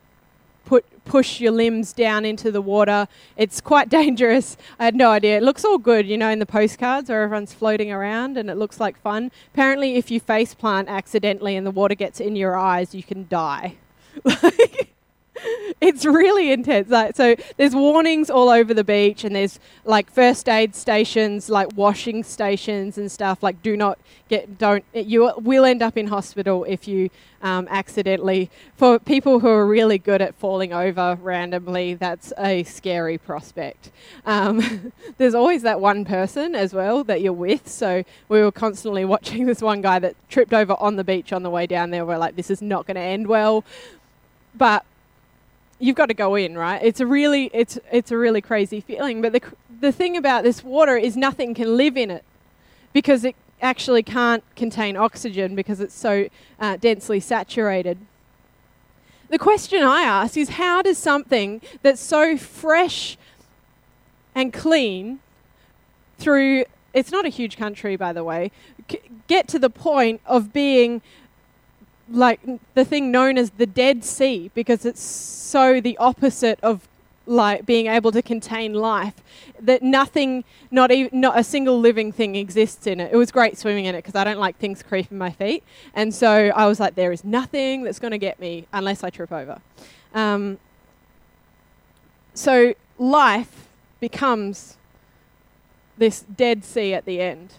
put 0.65 0.85
push 1.03 1.39
your 1.39 1.51
limbs 1.51 1.93
down 1.93 2.25
into 2.25 2.51
the 2.51 2.61
water. 2.61 3.07
It's 3.37 3.59
quite 3.59 3.89
dangerous. 3.99 4.57
I 4.79 4.85
had 4.85 4.95
no 4.95 5.09
idea. 5.09 5.37
It 5.37 5.43
looks 5.43 5.65
all 5.65 5.77
good 5.77 6.07
you 6.07 6.17
know 6.17 6.29
in 6.29 6.39
the 6.39 6.45
postcards 6.45 7.09
where 7.09 7.23
everyone's 7.23 7.53
floating 7.53 7.91
around 7.91 8.37
and 8.37 8.49
it 8.49 8.55
looks 8.55 8.79
like 8.79 8.99
fun. 9.01 9.31
Apparently 9.53 9.95
if 9.95 10.11
you 10.11 10.19
face 10.19 10.53
plant 10.53 10.89
accidentally 10.89 11.55
and 11.55 11.65
the 11.65 11.71
water 11.71 11.95
gets 11.95 12.19
in 12.19 12.35
your 12.35 12.57
eyes 12.57 12.93
you 12.93 13.03
can 13.03 13.27
die 13.29 13.77
it's 15.81 16.05
really 16.05 16.51
intense. 16.51 16.89
Like, 16.89 17.15
so 17.15 17.35
there's 17.57 17.75
warnings 17.75 18.29
all 18.29 18.49
over 18.49 18.73
the 18.73 18.83
beach, 18.83 19.23
and 19.23 19.35
there's 19.35 19.59
like 19.85 20.11
first 20.11 20.47
aid 20.49 20.75
stations, 20.75 21.49
like 21.49 21.75
washing 21.75 22.23
stations 22.23 22.97
and 22.97 23.11
stuff. 23.11 23.43
Like, 23.43 23.61
do 23.61 23.75
not 23.77 23.99
get, 24.29 24.57
don't. 24.57 24.83
You 24.93 25.33
will 25.37 25.65
end 25.65 25.81
up 25.81 25.97
in 25.97 26.07
hospital 26.07 26.65
if 26.67 26.87
you 26.87 27.09
um, 27.41 27.67
accidentally. 27.69 28.49
For 28.75 28.99
people 28.99 29.39
who 29.39 29.47
are 29.47 29.65
really 29.65 29.97
good 29.97 30.21
at 30.21 30.35
falling 30.35 30.73
over 30.73 31.17
randomly, 31.21 31.95
that's 31.95 32.33
a 32.37 32.63
scary 32.63 33.17
prospect. 33.17 33.91
Um, 34.25 34.91
there's 35.17 35.33
always 35.33 35.61
that 35.63 35.79
one 35.79 36.05
person 36.05 36.55
as 36.55 36.73
well 36.73 37.03
that 37.05 37.21
you're 37.21 37.33
with. 37.33 37.67
So 37.67 38.03
we 38.29 38.41
were 38.41 38.51
constantly 38.51 39.05
watching 39.11 39.45
this 39.45 39.61
one 39.61 39.81
guy 39.81 39.99
that 39.99 40.15
tripped 40.29 40.53
over 40.53 40.75
on 40.79 40.95
the 40.95 41.03
beach 41.03 41.33
on 41.33 41.43
the 41.43 41.49
way 41.49 41.67
down 41.67 41.91
there. 41.91 42.05
We're 42.05 42.17
like, 42.17 42.35
this 42.35 42.49
is 42.49 42.61
not 42.61 42.85
going 42.85 42.95
to 42.95 43.01
end 43.01 43.27
well. 43.27 43.63
But 44.55 44.85
you've 45.81 45.95
got 45.95 46.07
to 46.07 46.13
go 46.13 46.35
in, 46.35 46.57
right? 46.57 46.81
It's 46.81 46.99
a 46.99 47.05
really 47.05 47.49
it's 47.53 47.79
it's 47.91 48.11
a 48.11 48.17
really 48.17 48.41
crazy 48.41 48.79
feeling. 48.79 49.21
But 49.21 49.33
the 49.33 49.41
the 49.81 49.91
thing 49.91 50.15
about 50.15 50.43
this 50.43 50.63
water 50.63 50.95
is 50.95 51.17
nothing 51.17 51.53
can 51.53 51.75
live 51.75 51.97
in 51.97 52.11
it 52.11 52.23
because 52.93 53.25
it 53.25 53.35
actually 53.61 54.03
can't 54.03 54.43
contain 54.55 54.95
oxygen 54.95 55.55
because 55.55 55.79
it's 55.79 55.95
so 55.95 56.27
uh, 56.59 56.77
densely 56.77 57.19
saturated. 57.19 57.97
The 59.29 59.39
question 59.39 59.83
I 59.83 60.01
ask 60.01 60.35
is 60.37 60.49
how 60.49 60.81
does 60.81 60.97
something 60.97 61.61
that's 61.81 62.01
so 62.01 62.37
fresh 62.37 63.17
and 64.35 64.53
clean 64.53 65.19
through 66.17 66.65
it's 66.93 67.11
not 67.11 67.25
a 67.25 67.29
huge 67.29 67.57
country 67.57 67.95
by 67.95 68.13
the 68.13 68.23
way 68.23 68.51
c- 68.89 68.99
get 69.27 69.47
to 69.47 69.59
the 69.59 69.69
point 69.69 70.21
of 70.25 70.53
being 70.53 71.01
like 72.11 72.39
the 72.73 72.85
thing 72.85 73.11
known 73.11 73.37
as 73.37 73.51
the 73.51 73.65
Dead 73.65 74.03
Sea 74.03 74.51
because 74.53 74.85
it's 74.85 75.01
so 75.01 75.81
the 75.81 75.97
opposite 75.97 76.59
of 76.61 76.87
like 77.25 77.65
being 77.65 77.87
able 77.87 78.11
to 78.11 78.21
contain 78.21 78.73
life 78.73 79.13
that 79.59 79.83
nothing 79.83 80.43
not 80.71 80.91
even 80.91 81.19
not 81.19 81.37
a 81.37 81.43
single 81.43 81.79
living 81.79 82.11
thing 82.11 82.35
exists 82.35 82.87
in 82.87 82.99
it. 82.99 83.11
It 83.13 83.15
was 83.15 83.31
great 83.31 83.57
swimming 83.57 83.85
in 83.85 83.95
it 83.95 83.99
because 83.99 84.15
i 84.15 84.23
don't 84.23 84.39
like 84.39 84.57
things 84.57 84.81
creeping 84.83 85.17
my 85.17 85.31
feet. 85.31 85.63
And 85.93 86.13
so 86.13 86.51
i 86.55 86.65
was 86.65 86.79
like 86.79 86.95
there 86.95 87.11
is 87.11 87.23
nothing 87.23 87.83
that's 87.83 87.99
going 87.99 88.11
to 88.11 88.17
get 88.17 88.39
me 88.39 88.67
unless 88.73 89.03
i 89.03 89.09
trip 89.09 89.31
over. 89.31 89.61
Um, 90.13 90.57
so 92.33 92.73
life 92.97 93.67
becomes 93.99 94.77
this 95.97 96.21
dead 96.21 96.65
sea 96.65 96.93
at 96.93 97.05
the 97.05 97.21
end 97.21 97.53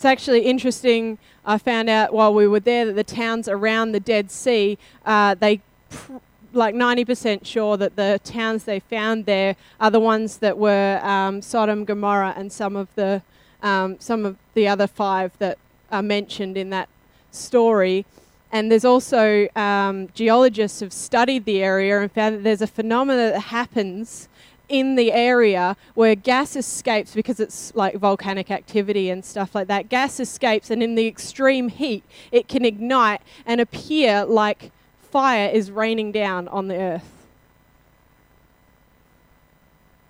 it's 0.00 0.06
actually 0.06 0.40
interesting. 0.46 1.18
I 1.44 1.58
found 1.58 1.90
out 1.90 2.14
while 2.14 2.32
we 2.32 2.48
were 2.48 2.58
there 2.58 2.86
that 2.86 2.94
the 2.94 3.04
towns 3.04 3.48
around 3.48 3.92
the 3.92 4.00
Dead 4.00 4.30
Sea, 4.30 4.78
uh, 5.04 5.34
they 5.34 5.60
pr- 5.90 6.14
like 6.54 6.74
90% 6.74 7.44
sure 7.44 7.76
that 7.76 7.96
the 7.96 8.18
towns 8.24 8.64
they 8.64 8.80
found 8.80 9.26
there 9.26 9.56
are 9.78 9.90
the 9.90 10.00
ones 10.00 10.38
that 10.38 10.56
were 10.56 11.00
um, 11.02 11.42
Sodom, 11.42 11.84
Gomorrah, 11.84 12.32
and 12.34 12.50
some 12.50 12.76
of 12.76 12.88
the 12.94 13.20
um, 13.62 14.00
some 14.00 14.24
of 14.24 14.38
the 14.54 14.66
other 14.66 14.86
five 14.86 15.32
that 15.38 15.58
are 15.92 16.00
mentioned 16.00 16.56
in 16.56 16.70
that 16.70 16.88
story. 17.30 18.06
And 18.50 18.72
there's 18.72 18.86
also 18.86 19.48
um, 19.54 20.08
geologists 20.14 20.80
have 20.80 20.94
studied 20.94 21.44
the 21.44 21.62
area 21.62 22.00
and 22.00 22.10
found 22.10 22.36
that 22.36 22.42
there's 22.42 22.62
a 22.62 22.66
phenomenon 22.66 23.32
that 23.32 23.38
happens 23.38 24.29
in 24.70 24.94
the 24.94 25.12
area 25.12 25.76
where 25.94 26.14
gas 26.14 26.56
escapes 26.56 27.14
because 27.14 27.40
it's 27.40 27.74
like 27.74 27.96
volcanic 27.96 28.50
activity 28.50 29.10
and 29.10 29.24
stuff 29.24 29.54
like 29.54 29.66
that. 29.66 29.88
Gas 29.88 30.20
escapes, 30.20 30.70
and 30.70 30.82
in 30.82 30.94
the 30.94 31.06
extreme 31.06 31.68
heat, 31.68 32.04
it 32.32 32.48
can 32.48 32.64
ignite 32.64 33.20
and 33.44 33.60
appear 33.60 34.24
like 34.24 34.70
fire 35.02 35.50
is 35.50 35.70
raining 35.70 36.12
down 36.12 36.48
on 36.48 36.68
the 36.68 36.76
earth. 36.76 37.26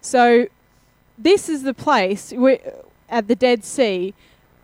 So, 0.02 0.46
this 1.18 1.48
is 1.48 1.62
the 1.62 1.74
place 1.74 2.32
at 3.08 3.28
the 3.28 3.34
Dead 3.34 3.64
Sea 3.64 4.14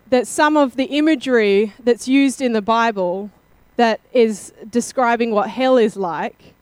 that 0.09 0.27
some 0.27 0.57
of 0.57 0.77
the 0.77 0.85
imagery 0.85 1.75
that's 1.83 2.07
used 2.07 2.41
in 2.41 2.53
the 2.53 2.63
Bible 2.63 3.31
that 3.77 4.01
is 4.13 4.53
describing 4.71 5.31
what 5.33 5.51
hell 5.51 5.77
is 5.77 5.97
like, 5.97 6.55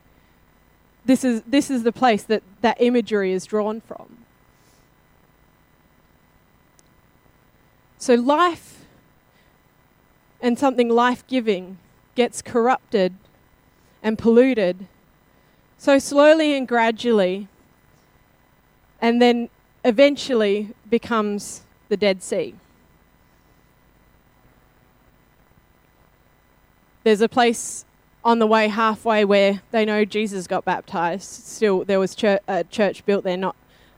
this 1.04 1.24
is, 1.24 1.42
this 1.46 1.70
is 1.70 1.82
the 1.82 1.92
place 1.92 2.22
that 2.24 2.42
that 2.62 2.80
imagery 2.80 3.32
is 3.32 3.44
drawn 3.44 3.80
from. 3.80 4.18
So, 7.98 8.14
life 8.14 8.84
and 10.40 10.58
something 10.58 10.88
life 10.88 11.26
giving 11.26 11.78
gets 12.14 12.42
corrupted 12.42 13.14
and 14.02 14.18
polluted 14.18 14.86
so 15.78 15.98
slowly 15.98 16.56
and 16.56 16.66
gradually, 16.66 17.46
and 19.00 19.20
then 19.20 19.50
eventually 19.84 20.70
becomes 20.88 21.62
the 21.90 21.96
Dead 21.96 22.22
Sea. 22.22 22.54
There's 27.02 27.20
a 27.20 27.28
place 27.28 27.84
on 28.24 28.38
the 28.38 28.46
way 28.46 28.68
halfway 28.68 29.24
where 29.24 29.60
they 29.70 29.84
know 29.84 30.04
Jesus 30.04 30.46
got 30.46 30.64
baptized. 30.64 31.28
Still, 31.30 31.84
there 31.84 32.00
was 32.00 32.14
church, 32.14 32.40
a 32.48 32.64
church 32.64 33.04
built 33.04 33.24
there 33.24 33.36
not 33.36 33.54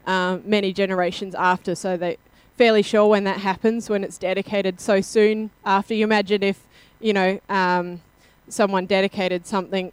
um, 0.07 0.43
many 0.45 0.73
generations 0.73 1.35
after, 1.35 1.75
so 1.75 1.97
they 1.97 2.19
fairly 2.57 2.83
sure 2.83 3.07
when 3.07 3.25
that 3.25 3.39
happens, 3.39 3.89
when 3.89 4.03
it's 4.03 4.19
dedicated 4.19 4.81
so 4.81 5.01
soon 5.01 5.51
after. 5.65 5.95
You 5.95 6.05
imagine 6.05 6.43
if, 6.43 6.61
you 7.01 7.13
know, 7.13 7.41
um, 7.49 8.01
someone 8.49 8.87
dedicated 8.87 9.47
something, 9.47 9.93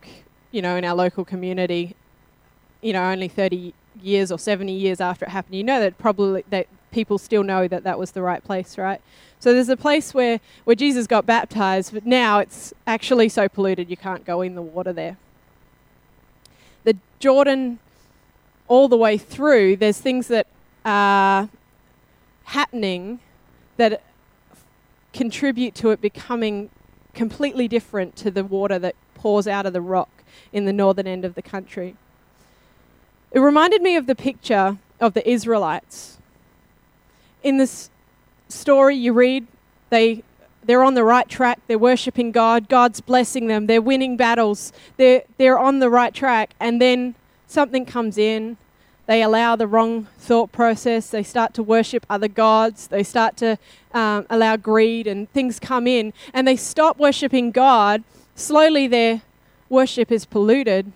you 0.52 0.62
know, 0.62 0.75
in 0.78 0.86
our 0.86 0.96
local 0.96 1.25
community, 1.25 1.96
you 2.82 2.94
know, 2.94 3.04
only 3.04 3.28
30 3.28 3.74
years 4.02 4.32
or 4.32 4.40
70 4.40 4.72
years 4.72 5.00
after 5.00 5.25
it 5.25 5.30
happened. 5.30 5.56
You 5.56 5.63
know 5.63 5.80
that 5.80 5.98
probably 5.98 6.44
that 6.50 6.68
people 6.94 7.18
still 7.18 7.44
know 7.44 7.68
that 7.68 7.84
that 7.84 8.00
was 8.00 8.12
the 8.12 8.22
right 8.22 8.44
place, 8.44 8.78
right? 8.78 9.02
So 9.40 9.54
there's 9.54 9.70
a 9.70 9.76
place 9.76 10.14
where, 10.14 10.40
where 10.64 10.76
Jesus 10.76 11.08
got 11.08 11.26
baptized, 11.26 11.94
but 11.94 12.06
now 12.06 12.40
it's 12.40 12.74
actually 12.88 13.28
so 13.28 13.50
polluted 13.50 13.90
you 13.90 13.98
can't 13.98 14.24
go 14.24 14.42
in 14.42 14.56
the 14.56 14.62
water 14.62 14.94
there. 14.94 15.18
The 16.86 16.96
Jordan, 17.20 17.80
all 18.68 18.88
the 18.88 18.98
way 18.98 19.18
through, 19.18 19.76
there's 19.76 20.00
things 20.00 20.28
that 20.28 20.48
are 20.86 21.50
happening 22.46 23.20
that 23.78 24.02
contribute 25.14 25.76
to 25.76 25.90
it 25.92 26.00
becoming 26.00 26.70
completely 27.14 27.68
different 27.68 28.16
to 28.18 28.32
the 28.32 28.44
water 28.44 28.80
that 28.80 28.96
pours 29.14 29.48
out 29.48 29.66
of 29.66 29.74
the 29.74 29.82
rock 29.82 30.24
in 30.52 30.66
the 30.66 30.74
northern 30.74 31.08
end 31.08 31.26
of 31.26 31.36
the 31.36 31.42
country. 31.42 31.96
It 33.32 33.40
reminded 33.40 33.82
me 33.82 33.96
of 33.96 34.06
the 34.06 34.16
picture 34.16 34.78
of 35.00 35.14
the 35.14 35.28
Israelites. 35.30 36.18
In 37.44 37.58
this 37.58 37.90
story 38.50 38.96
you 38.96 39.14
read, 39.14 39.46
they 39.90 40.24
they're 40.66 40.84
on 40.84 40.94
the 40.94 41.04
right 41.04 41.28
track. 41.28 41.60
They're 41.68 41.78
worshiping 41.78 42.32
God. 42.32 42.70
God's 42.70 43.02
blessing 43.02 43.48
them. 43.48 43.68
They're 43.68 43.82
winning 43.82 44.16
battles. 44.16 44.72
They're 44.98 45.24
they're 45.38 45.60
on 45.60 45.80
the 45.80 45.90
right 45.90 46.14
track. 46.14 46.56
And 46.60 46.82
then 46.82 47.16
something 47.48 47.86
comes 47.86 48.18
in. 48.18 48.58
They 49.06 49.22
allow 49.22 49.58
the 49.58 49.68
wrong 49.68 50.08
thought 50.18 50.54
process. 50.54 51.10
They 51.10 51.24
start 51.24 51.54
to 51.56 51.64
worship 51.64 52.06
other 52.10 52.30
gods. 52.30 52.88
They 52.88 53.04
start 53.04 53.36
to 53.38 53.58
um, 53.94 54.26
allow 54.30 54.56
greed 54.56 55.08
and 55.08 55.30
things 55.34 55.60
come 55.60 55.88
in, 55.88 56.14
and 56.34 56.48
they 56.48 56.56
stop 56.56 56.98
worshiping 56.98 57.52
God. 57.52 58.04
Slowly, 58.36 58.88
their 58.88 59.22
worship 59.68 60.12
is 60.12 60.26
polluted, 60.26 60.92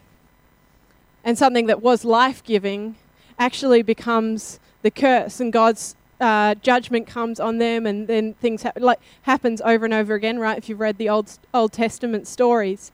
and 1.23 1.37
something 1.37 1.65
that 1.65 1.81
was 1.81 2.05
life 2.05 2.41
giving 2.43 2.95
actually 3.37 3.81
becomes 3.81 4.59
the 4.83 4.89
curse, 4.89 5.41
and 5.41 5.51
God's 5.51 5.95
uh, 6.19 6.55
judgment 6.55 7.07
comes 7.07 7.39
on 7.39 7.57
them, 7.57 7.85
and 7.85 8.07
then 8.07 8.33
things 8.35 8.63
ha- 8.63 8.71
like 8.77 8.99
happens 9.23 9.61
over 9.61 9.85
and 9.85 9.93
over 9.93 10.15
again. 10.15 10.39
Right? 10.39 10.57
If 10.57 10.69
you've 10.69 10.79
read 10.79 10.97
the 10.97 11.09
old 11.09 11.37
Old 11.53 11.73
Testament 11.73 12.27
stories, 12.27 12.91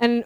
and 0.00 0.24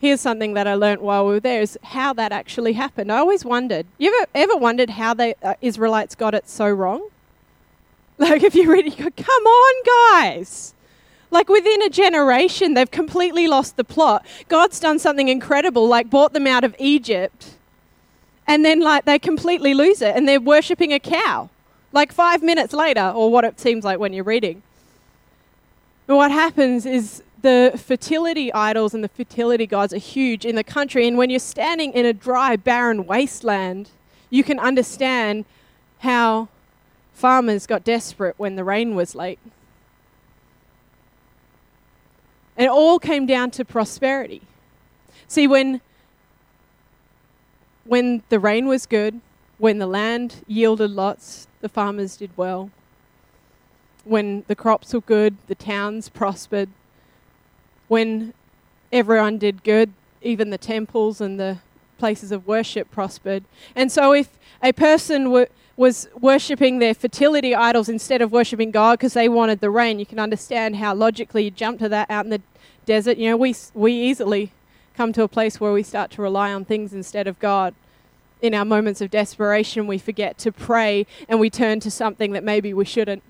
here's 0.00 0.20
something 0.20 0.54
that 0.54 0.66
I 0.66 0.74
learnt 0.74 1.02
while 1.02 1.26
we 1.26 1.34
were 1.34 1.40
there: 1.40 1.60
is 1.60 1.78
how 1.82 2.12
that 2.14 2.32
actually 2.32 2.72
happened. 2.72 3.12
I 3.12 3.18
always 3.18 3.44
wondered. 3.44 3.86
You 3.98 4.14
ever 4.14 4.30
ever 4.34 4.56
wondered 4.56 4.90
how 4.90 5.14
the 5.14 5.36
uh, 5.42 5.54
Israelites 5.60 6.14
got 6.14 6.34
it 6.34 6.48
so 6.48 6.68
wrong? 6.68 7.08
Like 8.20 8.42
if 8.42 8.56
you 8.56 8.68
read 8.68 8.84
it, 8.84 8.98
you 8.98 9.04
go, 9.04 9.10
"Come 9.16 9.44
on, 9.44 9.84
guys." 10.12 10.74
Like 11.30 11.48
within 11.48 11.82
a 11.82 11.88
generation, 11.88 12.74
they've 12.74 12.90
completely 12.90 13.46
lost 13.46 13.76
the 13.76 13.84
plot. 13.84 14.26
God's 14.48 14.80
done 14.80 14.98
something 14.98 15.28
incredible, 15.28 15.86
like 15.86 16.10
brought 16.10 16.32
them 16.32 16.46
out 16.46 16.64
of 16.64 16.74
Egypt 16.80 17.57
and 18.48 18.64
then 18.64 18.80
like 18.80 19.04
they 19.04 19.18
completely 19.18 19.74
lose 19.74 20.02
it 20.02 20.16
and 20.16 20.26
they're 20.26 20.40
worshipping 20.40 20.92
a 20.92 20.98
cow 20.98 21.48
like 21.92 22.10
five 22.10 22.42
minutes 22.42 22.72
later 22.72 23.12
or 23.14 23.30
what 23.30 23.44
it 23.44 23.60
seems 23.60 23.84
like 23.84 23.98
when 23.98 24.12
you're 24.12 24.24
reading. 24.24 24.62
And 26.08 26.16
what 26.16 26.30
happens 26.30 26.86
is 26.86 27.22
the 27.42 27.72
fertility 27.76 28.52
idols 28.52 28.94
and 28.94 29.04
the 29.04 29.08
fertility 29.08 29.66
gods 29.66 29.92
are 29.92 29.98
huge 29.98 30.44
in 30.44 30.56
the 30.56 30.64
country 30.64 31.06
and 31.06 31.16
when 31.16 31.30
you're 31.30 31.38
standing 31.38 31.92
in 31.92 32.04
a 32.04 32.12
dry 32.12 32.56
barren 32.56 33.06
wasteland 33.06 33.90
you 34.30 34.42
can 34.42 34.58
understand 34.58 35.44
how 36.00 36.48
farmers 37.12 37.66
got 37.66 37.84
desperate 37.84 38.34
when 38.38 38.56
the 38.56 38.64
rain 38.64 38.94
was 38.94 39.14
late. 39.14 39.38
And 42.56 42.64
it 42.64 42.70
all 42.70 42.98
came 42.98 43.26
down 43.26 43.50
to 43.52 43.64
prosperity. 43.64 44.42
See 45.28 45.46
when 45.46 45.80
when 47.88 48.22
the 48.28 48.38
rain 48.38 48.66
was 48.66 48.84
good, 48.84 49.20
when 49.56 49.78
the 49.78 49.86
land 49.86 50.44
yielded 50.46 50.90
lots, 50.90 51.48
the 51.62 51.68
farmers 51.68 52.16
did 52.16 52.30
well. 52.36 52.70
When 54.04 54.44
the 54.46 54.54
crops 54.54 54.92
were 54.92 55.00
good, 55.00 55.36
the 55.48 55.54
towns 55.54 56.08
prospered. 56.08 56.68
When 57.88 58.34
everyone 58.92 59.38
did 59.38 59.64
good, 59.64 59.92
even 60.22 60.50
the 60.50 60.58
temples 60.58 61.20
and 61.20 61.40
the 61.40 61.58
places 61.96 62.30
of 62.30 62.46
worship 62.46 62.90
prospered. 62.90 63.44
And 63.74 63.90
so, 63.90 64.12
if 64.12 64.38
a 64.62 64.72
person 64.72 65.24
w- 65.24 65.46
was 65.76 66.08
worshipping 66.20 66.78
their 66.78 66.94
fertility 66.94 67.54
idols 67.54 67.88
instead 67.88 68.20
of 68.20 68.32
worshipping 68.32 68.70
God 68.70 68.98
because 68.98 69.14
they 69.14 69.28
wanted 69.28 69.60
the 69.60 69.70
rain, 69.70 69.98
you 69.98 70.06
can 70.06 70.18
understand 70.18 70.76
how 70.76 70.94
logically 70.94 71.44
you 71.44 71.50
jump 71.50 71.78
to 71.80 71.88
that 71.88 72.10
out 72.10 72.24
in 72.24 72.30
the 72.30 72.42
desert. 72.84 73.16
You 73.16 73.30
know, 73.30 73.36
we, 73.36 73.54
we 73.74 73.92
easily 73.92 74.52
come 74.98 75.12
to 75.12 75.22
a 75.22 75.28
place 75.28 75.60
where 75.60 75.72
we 75.72 75.84
start 75.84 76.10
to 76.10 76.20
rely 76.20 76.52
on 76.52 76.64
things 76.64 76.92
instead 76.92 77.28
of 77.28 77.38
God. 77.38 77.72
In 78.42 78.52
our 78.52 78.64
moments 78.64 79.00
of 79.00 79.12
desperation, 79.12 79.86
we 79.86 79.96
forget 79.96 80.36
to 80.38 80.50
pray 80.50 81.06
and 81.28 81.38
we 81.38 81.48
turn 81.48 81.78
to 81.80 81.90
something 81.90 82.32
that 82.32 82.42
maybe 82.42 82.74
we 82.74 82.84
shouldn't. 82.84 83.22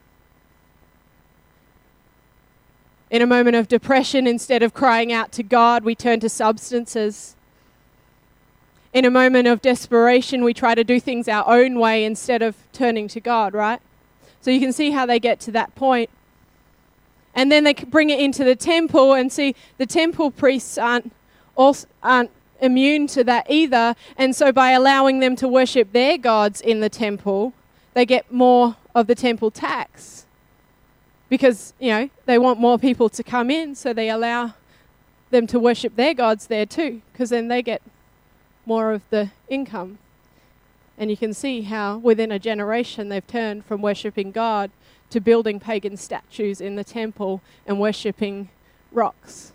In 3.10 3.20
a 3.20 3.26
moment 3.26 3.54
of 3.54 3.68
depression, 3.68 4.26
instead 4.26 4.62
of 4.62 4.72
crying 4.72 5.12
out 5.12 5.30
to 5.32 5.42
God, 5.42 5.84
we 5.84 5.94
turn 5.94 6.20
to 6.20 6.30
substances. 6.30 7.36
In 8.94 9.04
a 9.04 9.10
moment 9.10 9.46
of 9.46 9.60
desperation, 9.60 10.44
we 10.44 10.54
try 10.54 10.74
to 10.74 10.82
do 10.82 10.98
things 10.98 11.28
our 11.28 11.46
own 11.46 11.78
way 11.78 12.02
instead 12.02 12.40
of 12.40 12.56
turning 12.72 13.08
to 13.08 13.20
God, 13.20 13.52
right? 13.52 13.80
So 14.40 14.50
you 14.50 14.58
can 14.60 14.72
see 14.72 14.92
how 14.92 15.04
they 15.04 15.20
get 15.20 15.38
to 15.40 15.52
that 15.52 15.74
point. 15.74 16.08
And 17.34 17.52
then 17.52 17.64
they 17.64 17.74
bring 17.74 18.08
it 18.08 18.20
into 18.20 18.42
the 18.42 18.56
temple 18.56 19.12
and 19.12 19.30
see 19.30 19.54
the 19.76 19.84
temple 19.84 20.30
priests 20.30 20.78
aren't 20.78 21.12
also 21.58 21.86
aren't 22.02 22.30
immune 22.60 23.06
to 23.08 23.24
that 23.24 23.50
either. 23.50 23.94
And 24.16 24.34
so 24.34 24.52
by 24.52 24.70
allowing 24.70 25.18
them 25.18 25.36
to 25.36 25.48
worship 25.48 25.92
their 25.92 26.16
gods 26.16 26.60
in 26.60 26.80
the 26.80 26.88
temple, 26.88 27.52
they 27.92 28.06
get 28.06 28.32
more 28.32 28.76
of 28.94 29.08
the 29.08 29.14
temple 29.14 29.50
tax. 29.50 30.24
Because, 31.28 31.74
you 31.78 31.90
know, 31.90 32.10
they 32.24 32.38
want 32.38 32.58
more 32.58 32.78
people 32.78 33.10
to 33.10 33.22
come 33.22 33.50
in, 33.50 33.74
so 33.74 33.92
they 33.92 34.08
allow 34.08 34.54
them 35.30 35.46
to 35.48 35.58
worship 35.58 35.94
their 35.96 36.14
gods 36.14 36.46
there 36.46 36.64
too, 36.64 37.02
because 37.12 37.28
then 37.28 37.48
they 37.48 37.60
get 37.60 37.82
more 38.64 38.92
of 38.92 39.02
the 39.10 39.30
income. 39.48 39.98
And 40.96 41.10
you 41.10 41.16
can 41.16 41.34
see 41.34 41.62
how 41.62 41.98
within 41.98 42.32
a 42.32 42.38
generation 42.38 43.08
they've 43.08 43.26
turned 43.26 43.66
from 43.66 43.82
worshipping 43.82 44.32
God 44.32 44.70
to 45.10 45.20
building 45.20 45.60
pagan 45.60 45.96
statues 45.96 46.60
in 46.60 46.76
the 46.76 46.84
temple 46.84 47.42
and 47.66 47.78
worshipping 47.78 48.48
rocks 48.90 49.52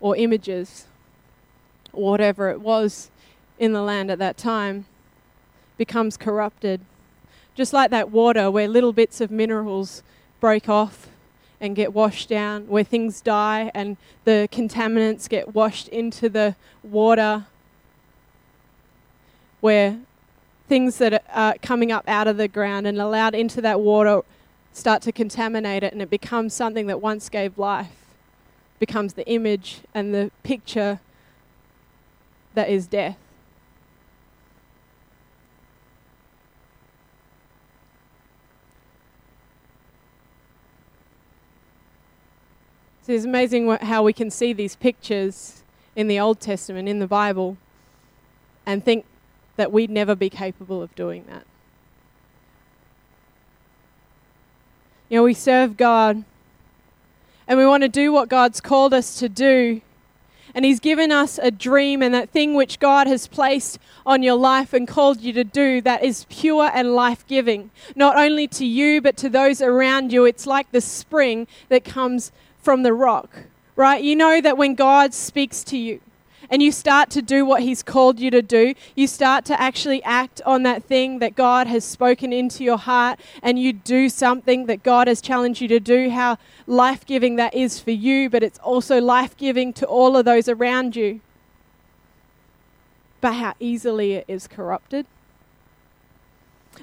or 0.00 0.16
images 0.16 0.86
whatever 1.96 2.50
it 2.50 2.60
was 2.60 3.10
in 3.58 3.72
the 3.72 3.82
land 3.82 4.10
at 4.10 4.18
that 4.18 4.36
time 4.36 4.86
becomes 5.76 6.16
corrupted. 6.16 6.80
Just 7.54 7.72
like 7.72 7.90
that 7.90 8.10
water 8.10 8.50
where 8.50 8.68
little 8.68 8.92
bits 8.92 9.20
of 9.20 9.30
minerals 9.30 10.02
break 10.40 10.68
off 10.68 11.08
and 11.60 11.74
get 11.74 11.94
washed 11.94 12.28
down, 12.28 12.68
where 12.68 12.84
things 12.84 13.20
die 13.22 13.70
and 13.74 13.96
the 14.24 14.48
contaminants 14.52 15.28
get 15.28 15.54
washed 15.54 15.88
into 15.88 16.28
the 16.28 16.54
water. 16.82 17.46
where 19.60 19.98
things 20.68 20.98
that 20.98 21.24
are 21.32 21.54
coming 21.62 21.90
up 21.90 22.04
out 22.08 22.28
of 22.28 22.36
the 22.36 22.46
ground 22.46 22.86
and 22.86 23.00
allowed 23.00 23.34
into 23.34 23.60
that 23.60 23.80
water 23.80 24.20
start 24.72 25.02
to 25.02 25.10
contaminate 25.10 25.82
it 25.82 25.92
and 25.92 26.02
it 26.02 26.10
becomes 26.10 26.52
something 26.52 26.86
that 26.86 27.00
once 27.00 27.28
gave 27.28 27.56
life 27.58 28.14
becomes 28.78 29.14
the 29.14 29.26
image 29.28 29.80
and 29.94 30.14
the 30.14 30.30
picture 30.42 31.00
that 32.56 32.70
is 32.70 32.86
death. 32.86 33.16
So 43.02 43.12
it's 43.12 43.24
amazing 43.24 43.66
what, 43.66 43.84
how 43.84 44.02
we 44.02 44.12
can 44.12 44.32
see 44.32 44.52
these 44.52 44.74
pictures 44.74 45.62
in 45.94 46.08
the 46.08 46.18
Old 46.18 46.40
Testament, 46.40 46.88
in 46.88 46.98
the 46.98 47.06
Bible, 47.06 47.56
and 48.66 48.84
think 48.84 49.04
that 49.54 49.70
we'd 49.70 49.90
never 49.90 50.16
be 50.16 50.28
capable 50.28 50.82
of 50.82 50.92
doing 50.96 51.24
that. 51.28 51.44
You 55.08 55.18
know, 55.18 55.22
we 55.22 55.34
serve 55.34 55.76
God 55.76 56.24
and 57.46 57.58
we 57.58 57.64
want 57.64 57.82
to 57.82 57.88
do 57.88 58.12
what 58.12 58.28
God's 58.28 58.60
called 58.60 58.92
us 58.92 59.20
to 59.20 59.28
do. 59.28 59.82
And 60.56 60.64
He's 60.64 60.80
given 60.80 61.12
us 61.12 61.38
a 61.40 61.50
dream 61.50 62.02
and 62.02 62.14
that 62.14 62.30
thing 62.30 62.54
which 62.54 62.78
God 62.78 63.06
has 63.06 63.28
placed 63.28 63.78
on 64.06 64.22
your 64.22 64.36
life 64.36 64.72
and 64.72 64.88
called 64.88 65.20
you 65.20 65.34
to 65.34 65.44
do 65.44 65.82
that 65.82 66.02
is 66.02 66.24
pure 66.30 66.70
and 66.72 66.94
life 66.94 67.26
giving, 67.26 67.70
not 67.94 68.16
only 68.16 68.48
to 68.48 68.64
you, 68.64 69.02
but 69.02 69.18
to 69.18 69.28
those 69.28 69.60
around 69.60 70.14
you. 70.14 70.24
It's 70.24 70.46
like 70.46 70.72
the 70.72 70.80
spring 70.80 71.46
that 71.68 71.84
comes 71.84 72.32
from 72.62 72.84
the 72.84 72.94
rock, 72.94 73.28
right? 73.76 74.02
You 74.02 74.16
know 74.16 74.40
that 74.40 74.56
when 74.56 74.74
God 74.74 75.12
speaks 75.12 75.62
to 75.64 75.76
you, 75.76 76.00
and 76.50 76.62
you 76.62 76.72
start 76.72 77.10
to 77.10 77.22
do 77.22 77.44
what 77.44 77.62
He's 77.62 77.82
called 77.82 78.20
you 78.20 78.30
to 78.30 78.42
do, 78.42 78.74
you 78.94 79.06
start 79.06 79.44
to 79.46 79.60
actually 79.60 80.02
act 80.02 80.40
on 80.46 80.62
that 80.64 80.84
thing 80.84 81.18
that 81.18 81.34
God 81.34 81.66
has 81.66 81.84
spoken 81.84 82.32
into 82.32 82.64
your 82.64 82.78
heart, 82.78 83.20
and 83.42 83.58
you 83.58 83.72
do 83.72 84.08
something 84.08 84.66
that 84.66 84.82
God 84.82 85.08
has 85.08 85.20
challenged 85.20 85.60
you 85.60 85.68
to 85.68 85.80
do, 85.80 86.10
how 86.10 86.38
life 86.66 87.06
giving 87.06 87.36
that 87.36 87.54
is 87.54 87.80
for 87.80 87.90
you, 87.90 88.28
but 88.30 88.42
it's 88.42 88.58
also 88.60 89.00
life 89.00 89.36
giving 89.36 89.72
to 89.74 89.86
all 89.86 90.16
of 90.16 90.24
those 90.24 90.48
around 90.48 90.96
you. 90.96 91.20
But 93.20 93.34
how 93.34 93.54
easily 93.58 94.12
it 94.14 94.24
is 94.28 94.46
corrupted. 94.46 95.06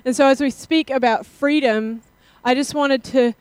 And 0.03 0.15
so, 0.15 0.27
as 0.27 0.41
we 0.41 0.49
speak 0.49 0.89
about 0.89 1.25
freedom, 1.25 2.01
I 2.43 2.55
just 2.55 2.73
wanted 2.73 3.03
to 3.05 3.33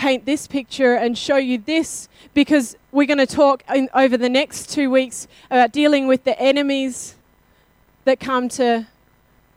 paint 0.00 0.24
this 0.24 0.46
picture 0.46 0.94
and 0.94 1.18
show 1.18 1.36
you 1.36 1.58
this 1.58 2.08
because 2.32 2.74
we're 2.90 3.06
going 3.06 3.18
to 3.18 3.26
talk 3.26 3.62
in, 3.74 3.86
over 3.94 4.16
the 4.16 4.30
next 4.30 4.70
two 4.70 4.88
weeks 4.88 5.28
about 5.50 5.72
dealing 5.72 6.06
with 6.06 6.24
the 6.24 6.40
enemies 6.40 7.16
that 8.06 8.18
come 8.18 8.48
to 8.48 8.86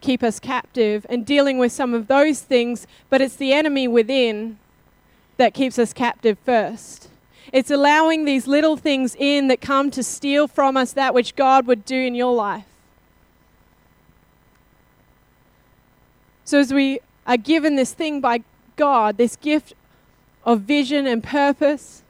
keep 0.01 0.21
us 0.21 0.41
captive 0.41 1.05
and 1.09 1.25
dealing 1.25 1.59
with 1.59 1.71
some 1.71 1.93
of 1.93 2.07
those 2.07 2.41
things, 2.41 2.85
but 3.09 3.21
it's 3.21 3.37
the 3.37 3.53
enemy 3.53 3.87
within 3.87 4.59
that 5.37 5.53
keeps 5.53 5.79
us 5.79 5.93
captive 5.93 6.37
first. 6.43 7.07
It's 7.53 7.71
allowing 7.71 8.25
these 8.25 8.45
little 8.45 8.75
things 8.75 9.15
in 9.17 9.47
that 9.47 9.61
come 9.61 9.91
to 9.91 10.03
steal 10.03 10.49
from 10.49 10.75
us 10.75 10.91
that 10.91 11.13
which 11.13 11.37
God 11.37 11.65
would 11.67 11.85
do 11.85 11.95
in 11.95 12.15
your 12.15 12.35
life. 12.35 12.65
So, 16.43 16.59
as 16.59 16.73
we 16.73 16.99
are 17.25 17.37
given 17.37 17.77
this 17.77 17.93
thing 17.93 18.19
by 18.19 18.43
God, 18.75 19.15
this 19.15 19.37
gift 19.37 19.73
of 20.45 20.61
vision 20.61 21.07
and 21.07 21.23
purpose. 21.23 22.03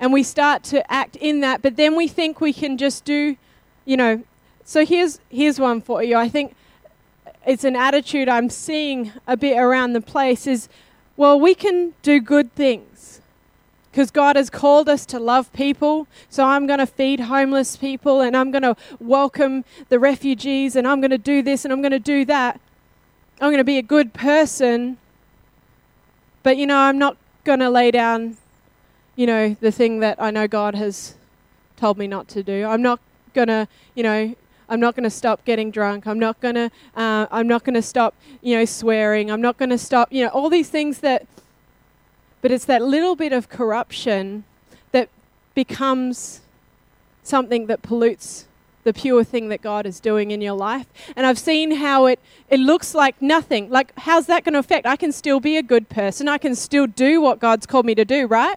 And 0.00 0.12
we 0.12 0.22
start 0.22 0.64
to 0.64 0.90
act 0.92 1.16
in 1.16 1.40
that, 1.40 1.62
but 1.62 1.76
then 1.76 1.96
we 1.96 2.08
think 2.08 2.40
we 2.40 2.52
can 2.52 2.76
just 2.76 3.04
do, 3.04 3.36
you 3.84 3.96
know. 3.96 4.24
So 4.64 4.84
here's 4.84 5.20
here's 5.28 5.60
one 5.60 5.80
for 5.80 6.02
you. 6.02 6.16
I 6.16 6.28
think 6.28 6.54
it's 7.46 7.64
an 7.64 7.76
attitude 7.76 8.28
I'm 8.28 8.50
seeing 8.50 9.12
a 9.26 9.36
bit 9.36 9.58
around 9.58 9.92
the 9.92 10.00
place 10.00 10.46
is 10.46 10.68
well, 11.16 11.38
we 11.38 11.54
can 11.54 11.94
do 12.02 12.20
good 12.20 12.52
things 12.54 13.20
because 13.94 14.10
God 14.10 14.34
has 14.34 14.50
called 14.50 14.88
us 14.88 15.06
to 15.06 15.20
love 15.20 15.52
people. 15.52 16.08
So 16.28 16.44
I'm 16.44 16.66
going 16.66 16.80
to 16.80 16.86
feed 16.86 17.20
homeless 17.20 17.76
people 17.76 18.20
and 18.20 18.36
I'm 18.36 18.50
going 18.50 18.62
to 18.62 18.76
welcome 18.98 19.64
the 19.88 20.00
refugees 20.00 20.74
and 20.74 20.88
I'm 20.88 21.00
going 21.00 21.12
to 21.12 21.18
do 21.18 21.42
this 21.42 21.64
and 21.64 21.72
I'm 21.72 21.80
going 21.80 21.92
to 21.92 22.00
do 22.00 22.24
that. 22.24 22.60
I'm 23.40 23.50
going 23.50 23.58
to 23.58 23.64
be 23.64 23.78
a 23.78 23.82
good 23.82 24.12
person. 24.12 24.98
But, 26.44 26.58
you 26.58 26.66
know, 26.66 26.76
I'm 26.76 26.98
not 26.98 27.16
going 27.42 27.60
to 27.60 27.70
lay 27.70 27.90
down, 27.90 28.36
you 29.16 29.26
know, 29.26 29.56
the 29.60 29.72
thing 29.72 30.00
that 30.00 30.20
I 30.20 30.30
know 30.30 30.46
God 30.46 30.74
has 30.74 31.14
told 31.76 31.96
me 31.96 32.06
not 32.06 32.28
to 32.28 32.42
do. 32.42 32.66
I'm 32.66 32.82
not 32.82 33.00
going 33.32 33.48
to, 33.48 33.66
you 33.94 34.02
know, 34.02 34.34
I'm 34.68 34.78
not 34.78 34.94
going 34.94 35.04
to 35.04 35.10
stop 35.10 35.44
getting 35.46 35.70
drunk. 35.70 36.06
I'm 36.06 36.18
not 36.18 36.38
going 36.42 36.54
to, 36.54 36.70
uh, 36.94 37.26
I'm 37.30 37.48
not 37.48 37.64
going 37.64 37.74
to 37.74 37.82
stop, 37.82 38.14
you 38.42 38.56
know, 38.56 38.66
swearing. 38.66 39.30
I'm 39.30 39.40
not 39.40 39.56
going 39.56 39.70
to 39.70 39.78
stop, 39.78 40.12
you 40.12 40.22
know, 40.22 40.30
all 40.30 40.50
these 40.50 40.68
things 40.68 40.98
that, 40.98 41.26
but 42.42 42.50
it's 42.52 42.66
that 42.66 42.82
little 42.82 43.16
bit 43.16 43.32
of 43.32 43.48
corruption 43.48 44.44
that 44.92 45.08
becomes 45.54 46.42
something 47.22 47.68
that 47.68 47.80
pollutes 47.80 48.46
the 48.84 48.92
pure 48.92 49.24
thing 49.24 49.48
that 49.48 49.62
God 49.62 49.86
is 49.86 49.98
doing 49.98 50.30
in 50.30 50.40
your 50.40 50.54
life. 50.54 50.86
And 51.16 51.26
I've 51.26 51.38
seen 51.38 51.72
how 51.72 52.06
it, 52.06 52.20
it 52.48 52.60
looks 52.60 52.94
like 52.94 53.20
nothing. 53.20 53.70
Like, 53.70 53.92
how's 53.98 54.26
that 54.26 54.44
going 54.44 54.52
to 54.52 54.58
affect? 54.60 54.86
I 54.86 54.96
can 54.96 55.10
still 55.10 55.40
be 55.40 55.56
a 55.56 55.62
good 55.62 55.88
person. 55.88 56.28
I 56.28 56.38
can 56.38 56.54
still 56.54 56.86
do 56.86 57.20
what 57.20 57.40
God's 57.40 57.66
called 57.66 57.86
me 57.86 57.94
to 57.94 58.04
do, 58.04 58.26
right? 58.26 58.56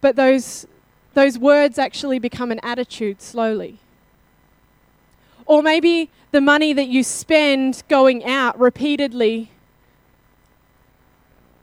But 0.00 0.16
those, 0.16 0.66
those 1.14 1.38
words 1.38 1.78
actually 1.78 2.18
become 2.18 2.52
an 2.52 2.60
attitude 2.62 3.22
slowly. 3.22 3.78
Or 5.46 5.62
maybe 5.62 6.10
the 6.30 6.40
money 6.40 6.72
that 6.72 6.88
you 6.88 7.02
spend 7.02 7.82
going 7.88 8.24
out 8.24 8.58
repeatedly 8.58 9.50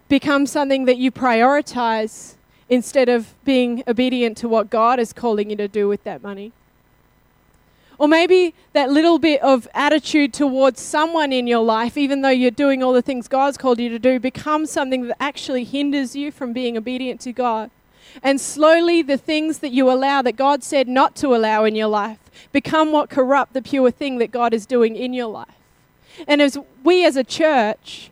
becomes 0.08 0.52
something 0.52 0.86
that 0.86 0.98
you 0.98 1.12
prioritize 1.12 2.36
instead 2.72 3.10
of 3.10 3.36
being 3.44 3.84
obedient 3.86 4.38
to 4.38 4.48
what 4.48 4.70
God 4.70 4.98
is 4.98 5.12
calling 5.12 5.50
you 5.50 5.58
to 5.58 5.68
do 5.68 5.90
with 5.90 6.06
that 6.06 6.24
money. 6.24 6.54
Or 8.00 8.08
maybe 8.08 8.56
that 8.74 8.90
little 8.90 9.20
bit 9.20 9.42
of 9.44 9.68
attitude 9.76 10.34
towards 10.34 10.80
someone 10.80 11.34
in 11.34 11.46
your 11.46 11.64
life, 11.64 11.98
even 11.98 12.22
though 12.22 12.30
you're 12.30 12.50
doing 12.50 12.82
all 12.82 12.94
the 12.94 13.02
things 13.02 13.28
God's 13.28 13.58
called 13.58 13.80
you 13.80 13.90
to 13.90 14.00
do, 14.00 14.20
becomes 14.20 14.72
something 14.72 15.08
that 15.08 15.18
actually 15.22 15.66
hinders 15.66 16.16
you 16.16 16.32
from 16.32 16.54
being 16.54 16.78
obedient 16.78 17.20
to 17.22 17.34
God. 17.34 17.70
And 18.24 18.40
slowly, 18.42 19.02
the 19.02 19.18
things 19.18 19.60
that 19.60 19.72
you 19.72 19.92
allow 19.92 20.22
that 20.22 20.36
God 20.36 20.64
said 20.64 20.88
not 20.88 21.16
to 21.18 21.36
allow 21.36 21.66
in 21.66 21.76
your 21.76 21.90
life 21.90 22.20
become 22.52 22.92
what 22.92 23.10
corrupt 23.10 23.54
the 23.54 23.62
pure 23.62 23.92
thing 23.92 24.18
that 24.18 24.32
God 24.32 24.54
is 24.54 24.66
doing 24.66 24.96
in 24.96 25.14
your 25.14 25.28
life. 25.28 25.54
And 26.28 26.42
as 26.42 26.58
we 26.84 27.06
as 27.06 27.18
a 27.18 27.24
church, 27.24 28.12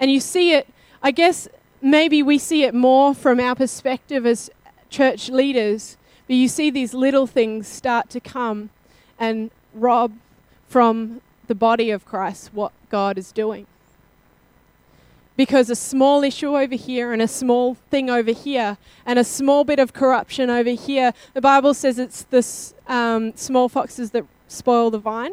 and 0.00 0.10
you 0.10 0.20
see 0.20 0.52
it, 0.52 0.68
I 1.00 1.12
guess 1.12 1.48
maybe 1.80 2.22
we 2.22 2.38
see 2.38 2.64
it 2.64 2.74
more 2.74 3.14
from 3.14 3.40
our 3.40 3.54
perspective 3.54 4.26
as 4.26 4.50
church 4.90 5.28
leaders, 5.28 5.96
but 6.26 6.36
you 6.36 6.48
see 6.48 6.70
these 6.70 6.94
little 6.94 7.26
things 7.26 7.66
start 7.68 8.10
to 8.10 8.20
come 8.20 8.70
and 9.18 9.50
rob 9.74 10.12
from 10.68 11.20
the 11.46 11.54
body 11.54 11.90
of 11.90 12.04
Christ 12.04 12.50
what 12.52 12.72
God 12.90 13.18
is 13.18 13.32
doing. 13.32 13.66
Because 15.36 15.70
a 15.70 15.76
small 15.76 16.24
issue 16.24 16.56
over 16.56 16.74
here 16.74 17.12
and 17.12 17.22
a 17.22 17.28
small 17.28 17.74
thing 17.74 18.10
over 18.10 18.32
here 18.32 18.76
and 19.06 19.18
a 19.18 19.24
small 19.24 19.62
bit 19.62 19.78
of 19.78 19.92
corruption 19.92 20.50
over 20.50 20.70
here, 20.70 21.12
the 21.32 21.40
Bible 21.40 21.74
says 21.74 21.98
it's 21.98 22.22
the 22.24 22.92
um, 22.92 23.36
small 23.36 23.68
foxes 23.68 24.10
that 24.10 24.24
spoil 24.48 24.90
the 24.90 24.98
vine. 24.98 25.32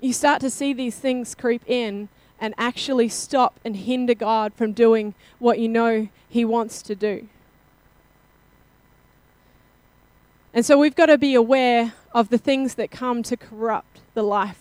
You 0.00 0.12
start 0.12 0.40
to 0.42 0.50
see 0.50 0.72
these 0.72 0.98
things 0.98 1.34
creep 1.34 1.62
in 1.66 2.08
and 2.42 2.54
actually 2.58 3.08
stop 3.08 3.60
and 3.64 3.76
hinder 3.76 4.14
God 4.14 4.52
from 4.54 4.72
doing 4.72 5.14
what 5.38 5.60
you 5.60 5.68
know 5.68 6.08
He 6.28 6.44
wants 6.44 6.82
to 6.82 6.96
do. 6.96 7.28
And 10.52 10.66
so 10.66 10.76
we've 10.76 10.96
got 10.96 11.06
to 11.06 11.16
be 11.16 11.34
aware 11.36 11.94
of 12.12 12.30
the 12.30 12.38
things 12.38 12.74
that 12.74 12.90
come 12.90 13.22
to 13.22 13.36
corrupt 13.36 14.00
the 14.14 14.24
life 14.24 14.58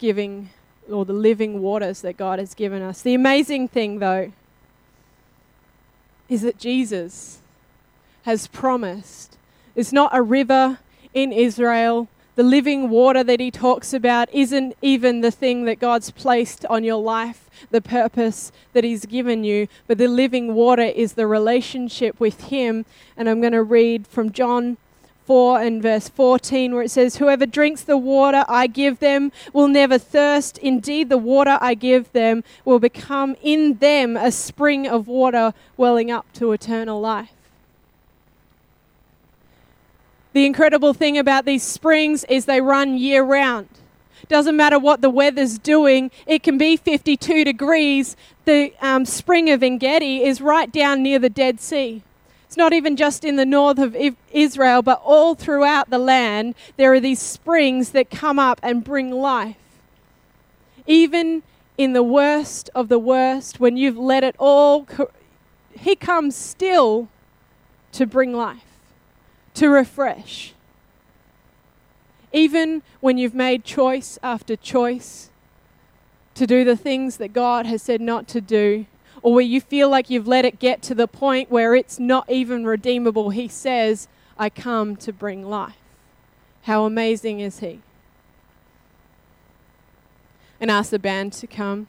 giving 0.00 0.50
or 0.90 1.04
the 1.04 1.12
living 1.12 1.62
waters 1.62 2.00
that 2.00 2.16
God 2.16 2.40
has 2.40 2.54
given 2.54 2.82
us. 2.82 3.02
The 3.02 3.14
amazing 3.14 3.68
thing, 3.68 4.00
though, 4.00 4.32
is 6.28 6.42
that 6.42 6.58
Jesus 6.58 7.38
has 8.22 8.48
promised 8.48 9.38
it's 9.76 9.92
not 9.92 10.10
a 10.12 10.22
river 10.22 10.80
in 11.14 11.30
Israel 11.30 12.08
the 12.40 12.46
living 12.46 12.88
water 12.88 13.22
that 13.22 13.38
he 13.38 13.50
talks 13.50 13.92
about 13.92 14.32
isn't 14.32 14.74
even 14.80 15.20
the 15.20 15.30
thing 15.30 15.66
that 15.66 15.78
God's 15.78 16.10
placed 16.10 16.64
on 16.70 16.84
your 16.84 17.02
life, 17.02 17.50
the 17.70 17.82
purpose 17.82 18.50
that 18.72 18.82
he's 18.82 19.04
given 19.04 19.44
you, 19.44 19.68
but 19.86 19.98
the 19.98 20.08
living 20.08 20.54
water 20.54 20.84
is 20.84 21.12
the 21.12 21.26
relationship 21.26 22.18
with 22.18 22.44
him. 22.44 22.86
And 23.14 23.28
I'm 23.28 23.42
going 23.42 23.52
to 23.52 23.62
read 23.62 24.06
from 24.06 24.32
John 24.32 24.78
4 25.26 25.60
and 25.60 25.82
verse 25.82 26.08
14, 26.08 26.72
where 26.72 26.84
it 26.84 26.90
says, 26.90 27.16
Whoever 27.16 27.44
drinks 27.44 27.82
the 27.82 27.98
water 27.98 28.46
I 28.48 28.68
give 28.68 29.00
them 29.00 29.32
will 29.52 29.68
never 29.68 29.98
thirst. 29.98 30.56
Indeed, 30.56 31.10
the 31.10 31.18
water 31.18 31.58
I 31.60 31.74
give 31.74 32.10
them 32.12 32.42
will 32.64 32.78
become 32.78 33.36
in 33.42 33.76
them 33.80 34.16
a 34.16 34.32
spring 34.32 34.88
of 34.88 35.06
water 35.06 35.52
welling 35.76 36.10
up 36.10 36.32
to 36.36 36.52
eternal 36.52 37.02
life. 37.02 37.39
The 40.32 40.46
incredible 40.46 40.94
thing 40.94 41.18
about 41.18 41.44
these 41.44 41.62
springs 41.62 42.24
is 42.24 42.44
they 42.44 42.60
run 42.60 42.96
year 42.96 43.22
round. 43.22 43.68
Doesn't 44.28 44.56
matter 44.56 44.78
what 44.78 45.00
the 45.00 45.10
weather's 45.10 45.58
doing, 45.58 46.10
it 46.26 46.42
can 46.42 46.56
be 46.56 46.76
52 46.76 47.44
degrees. 47.44 48.16
The 48.44 48.72
um, 48.80 49.04
spring 49.04 49.50
of 49.50 49.62
Engedi 49.62 50.22
is 50.22 50.40
right 50.40 50.70
down 50.70 51.02
near 51.02 51.18
the 51.18 51.30
Dead 51.30 51.60
Sea. 51.60 52.02
It's 52.50 52.56
not 52.56 52.72
even 52.72 52.96
just 52.96 53.24
in 53.24 53.36
the 53.36 53.46
north 53.46 53.78
of 53.78 53.96
Israel, 54.32 54.82
but 54.82 55.00
all 55.04 55.36
throughout 55.36 55.88
the 55.88 55.98
land, 55.98 56.56
there 56.76 56.92
are 56.92 56.98
these 56.98 57.20
springs 57.20 57.90
that 57.90 58.10
come 58.10 58.40
up 58.40 58.58
and 58.62 58.82
bring 58.82 59.12
life. 59.12 59.56
Even 60.86 61.44
in 61.78 61.92
the 61.92 62.02
worst 62.02 62.68
of 62.74 62.88
the 62.88 62.98
worst, 62.98 63.60
when 63.60 63.76
you've 63.76 63.96
let 63.96 64.24
it 64.24 64.34
all, 64.38 64.86
He 65.78 65.94
comes 65.94 66.34
still 66.34 67.08
to 67.92 68.04
bring 68.04 68.32
life, 68.32 68.69
to 69.54 69.68
refresh 69.68 70.54
even 72.32 72.82
when 73.00 73.18
you've 73.18 73.34
made 73.34 73.64
choice 73.64 74.18
after 74.22 74.56
choice 74.56 75.30
to 76.34 76.46
do 76.46 76.64
the 76.64 76.76
things 76.76 77.16
that 77.16 77.32
God 77.32 77.66
has 77.66 77.82
said 77.82 78.00
not 78.00 78.28
to 78.28 78.40
do, 78.40 78.86
or 79.22 79.34
where 79.34 79.44
you 79.44 79.60
feel 79.60 79.88
like 79.88 80.08
you've 80.08 80.28
let 80.28 80.44
it 80.44 80.58
get 80.58 80.80
to 80.82 80.94
the 80.94 81.08
point 81.08 81.50
where 81.50 81.74
it's 81.74 81.98
not 81.98 82.30
even 82.30 82.64
redeemable, 82.64 83.30
He 83.30 83.48
says, 83.48 84.08
I 84.38 84.48
come 84.48 84.96
to 84.96 85.12
bring 85.12 85.48
life. 85.48 85.76
How 86.62 86.84
amazing 86.84 87.40
is 87.40 87.58
He? 87.58 87.80
And 90.60 90.70
ask 90.70 90.90
the 90.90 90.98
band 90.98 91.32
to 91.34 91.46
come. 91.46 91.88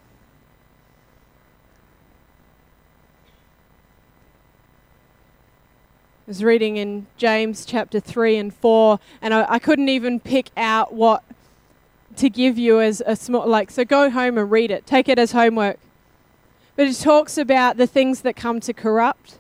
Was 6.31 6.45
reading 6.45 6.77
in 6.77 7.07
James 7.17 7.65
chapter 7.65 7.99
3 7.99 8.37
and 8.37 8.53
4, 8.53 9.01
and 9.21 9.33
I, 9.33 9.45
I 9.49 9.59
couldn't 9.59 9.89
even 9.89 10.17
pick 10.17 10.49
out 10.55 10.93
what 10.93 11.25
to 12.15 12.29
give 12.29 12.57
you 12.57 12.79
as 12.79 13.03
a 13.05 13.17
small, 13.17 13.45
like, 13.45 13.69
so 13.69 13.83
go 13.83 14.09
home 14.09 14.37
and 14.37 14.49
read 14.49 14.71
it. 14.71 14.85
Take 14.85 15.09
it 15.09 15.19
as 15.19 15.33
homework. 15.33 15.77
But 16.77 16.87
it 16.87 16.93
talks 16.93 17.37
about 17.37 17.75
the 17.75 17.85
things 17.85 18.21
that 18.21 18.37
come 18.37 18.61
to 18.61 18.71
corrupt. 18.71 19.39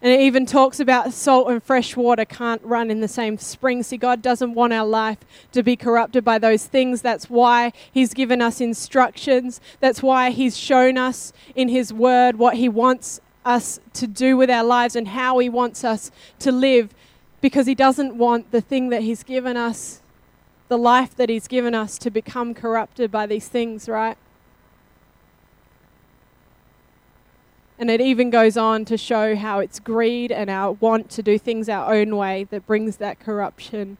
And 0.00 0.12
it 0.12 0.20
even 0.20 0.46
talks 0.46 0.78
about 0.78 1.12
salt 1.12 1.50
and 1.50 1.60
fresh 1.60 1.96
water 1.96 2.24
can't 2.24 2.62
run 2.62 2.88
in 2.88 3.00
the 3.00 3.08
same 3.08 3.36
spring. 3.36 3.82
See, 3.82 3.96
God 3.96 4.22
doesn't 4.22 4.54
want 4.54 4.72
our 4.72 4.86
life 4.86 5.18
to 5.50 5.64
be 5.64 5.74
corrupted 5.74 6.22
by 6.22 6.38
those 6.38 6.66
things. 6.66 7.02
That's 7.02 7.28
why 7.28 7.72
He's 7.90 8.14
given 8.14 8.40
us 8.40 8.60
instructions. 8.60 9.60
That's 9.80 10.04
why 10.04 10.30
He's 10.30 10.56
shown 10.56 10.98
us 10.98 11.32
in 11.56 11.68
His 11.68 11.92
Word 11.92 12.36
what 12.36 12.54
He 12.54 12.68
wants 12.68 13.20
us 13.46 13.78
to 13.94 14.06
do 14.06 14.36
with 14.36 14.50
our 14.50 14.64
lives 14.64 14.96
and 14.96 15.08
how 15.08 15.38
He 15.38 15.48
wants 15.48 15.84
us 15.84 16.10
to 16.40 16.50
live 16.52 16.92
because 17.40 17.66
He 17.66 17.74
doesn't 17.74 18.18
want 18.18 18.50
the 18.50 18.60
thing 18.60 18.88
that 18.90 19.02
He's 19.02 19.22
given 19.22 19.56
us, 19.56 20.02
the 20.68 20.76
life 20.76 21.14
that 21.14 21.28
He's 21.28 21.46
given 21.48 21.74
us, 21.74 21.96
to 21.98 22.10
become 22.10 22.52
corrupted 22.52 23.10
by 23.10 23.26
these 23.26 23.48
things, 23.48 23.88
right? 23.88 24.18
And 27.78 27.90
it 27.90 28.00
even 28.00 28.30
goes 28.30 28.56
on 28.56 28.84
to 28.86 28.96
show 28.96 29.36
how 29.36 29.60
it's 29.60 29.78
greed 29.78 30.32
and 30.32 30.48
our 30.48 30.72
want 30.72 31.10
to 31.10 31.22
do 31.22 31.38
things 31.38 31.68
our 31.68 31.94
own 31.94 32.16
way 32.16 32.44
that 32.44 32.66
brings 32.66 32.96
that 32.96 33.20
corruption, 33.20 33.98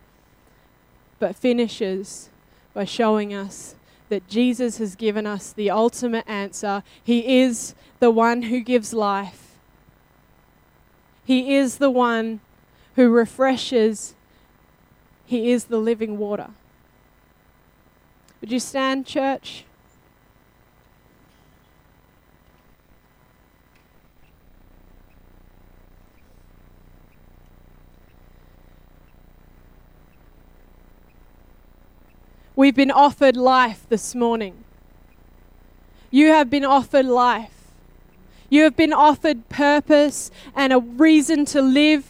but 1.19 1.37
finishes 1.37 2.31
by 2.73 2.85
showing 2.85 3.35
us 3.35 3.75
that 4.09 4.29
Jesus 4.29 4.79
has 4.79 4.95
given 4.95 5.27
us 5.27 5.53
the 5.53 5.71
ultimate 5.71 6.25
answer. 6.29 6.83
He 7.03 7.41
is 7.41 7.75
the 7.99 8.11
one 8.11 8.43
who 8.43 8.61
gives 8.61 8.93
life, 8.93 9.57
He 11.25 11.57
is 11.57 11.79
the 11.79 11.91
one 11.91 12.41
who 12.95 13.11
refreshes, 13.11 14.15
He 15.25 15.51
is 15.51 15.65
the 15.65 15.79
living 15.79 16.19
water. 16.19 16.51
Would 18.41 18.53
you 18.53 18.61
stand, 18.61 19.07
church? 19.07 19.65
We've 32.57 32.75
been 32.75 32.91
offered 32.91 33.37
life 33.37 33.87
this 33.91 34.15
morning. 34.15 34.65
You 36.11 36.29
have 36.29 36.49
been 36.49 36.65
offered 36.65 37.05
life. 37.05 37.53
You 38.49 38.63
have 38.63 38.75
been 38.75 38.95
offered 38.95 39.51
purpose 39.51 40.31
and 40.55 40.73
a 40.73 40.79
reason 40.79 41.45
to 41.47 41.61
live. 41.61 42.07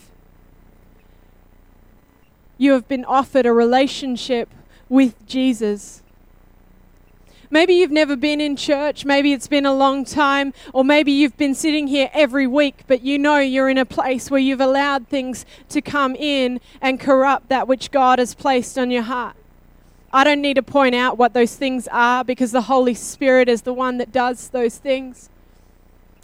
You 2.58 2.74
have 2.74 2.86
been 2.86 3.04
offered 3.04 3.44
a 3.44 3.52
relationship 3.52 4.48
with 4.88 5.26
Jesus. 5.26 6.00
Maybe 7.50 7.74
you've 7.74 7.90
never 7.90 8.14
been 8.14 8.40
in 8.40 8.54
church, 8.54 9.04
maybe 9.04 9.32
it's 9.32 9.48
been 9.48 9.66
a 9.66 9.74
long 9.74 10.04
time, 10.04 10.54
or 10.72 10.84
maybe 10.84 11.10
you've 11.10 11.36
been 11.36 11.54
sitting 11.54 11.88
here 11.88 12.08
every 12.12 12.46
week, 12.46 12.84
but 12.86 13.02
you 13.02 13.18
know 13.18 13.38
you're 13.38 13.68
in 13.68 13.78
a 13.78 13.84
place 13.84 14.30
where 14.30 14.40
you've 14.40 14.60
allowed 14.60 15.08
things 15.08 15.44
to 15.70 15.80
come 15.80 16.14
in 16.14 16.60
and 16.80 17.00
corrupt 17.00 17.48
that 17.48 17.66
which 17.66 17.90
God 17.90 18.20
has 18.20 18.34
placed 18.34 18.78
on 18.78 18.92
your 18.92 19.02
heart. 19.02 19.36
I 20.16 20.24
don't 20.24 20.40
need 20.40 20.54
to 20.54 20.62
point 20.62 20.94
out 20.94 21.18
what 21.18 21.34
those 21.34 21.56
things 21.56 21.86
are 21.92 22.24
because 22.24 22.50
the 22.50 22.62
Holy 22.62 22.94
Spirit 22.94 23.50
is 23.50 23.60
the 23.62 23.74
one 23.74 23.98
that 23.98 24.12
does 24.12 24.48
those 24.48 24.78
things. 24.78 25.28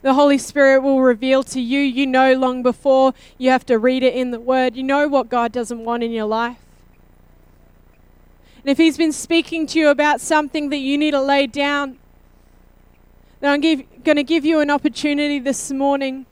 The 0.00 0.14
Holy 0.14 0.38
Spirit 0.38 0.80
will 0.80 1.02
reveal 1.02 1.42
to 1.42 1.60
you. 1.60 1.80
You 1.80 2.06
know 2.06 2.32
long 2.32 2.62
before 2.62 3.12
you 3.36 3.50
have 3.50 3.66
to 3.66 3.78
read 3.78 4.02
it 4.02 4.14
in 4.14 4.30
the 4.30 4.40
Word. 4.40 4.76
You 4.76 4.82
know 4.82 5.08
what 5.08 5.28
God 5.28 5.52
doesn't 5.52 5.84
want 5.84 6.02
in 6.02 6.10
your 6.10 6.24
life. 6.24 6.56
And 8.62 8.70
if 8.70 8.78
He's 8.78 8.96
been 8.96 9.12
speaking 9.12 9.66
to 9.66 9.78
you 9.78 9.90
about 9.90 10.22
something 10.22 10.70
that 10.70 10.78
you 10.78 10.96
need 10.96 11.10
to 11.10 11.20
lay 11.20 11.46
down, 11.46 11.98
then 13.40 13.50
I'm 13.50 13.60
going 13.60 14.16
to 14.16 14.24
give 14.24 14.46
you 14.46 14.60
an 14.60 14.70
opportunity 14.70 15.38
this 15.38 15.70
morning 15.70 16.24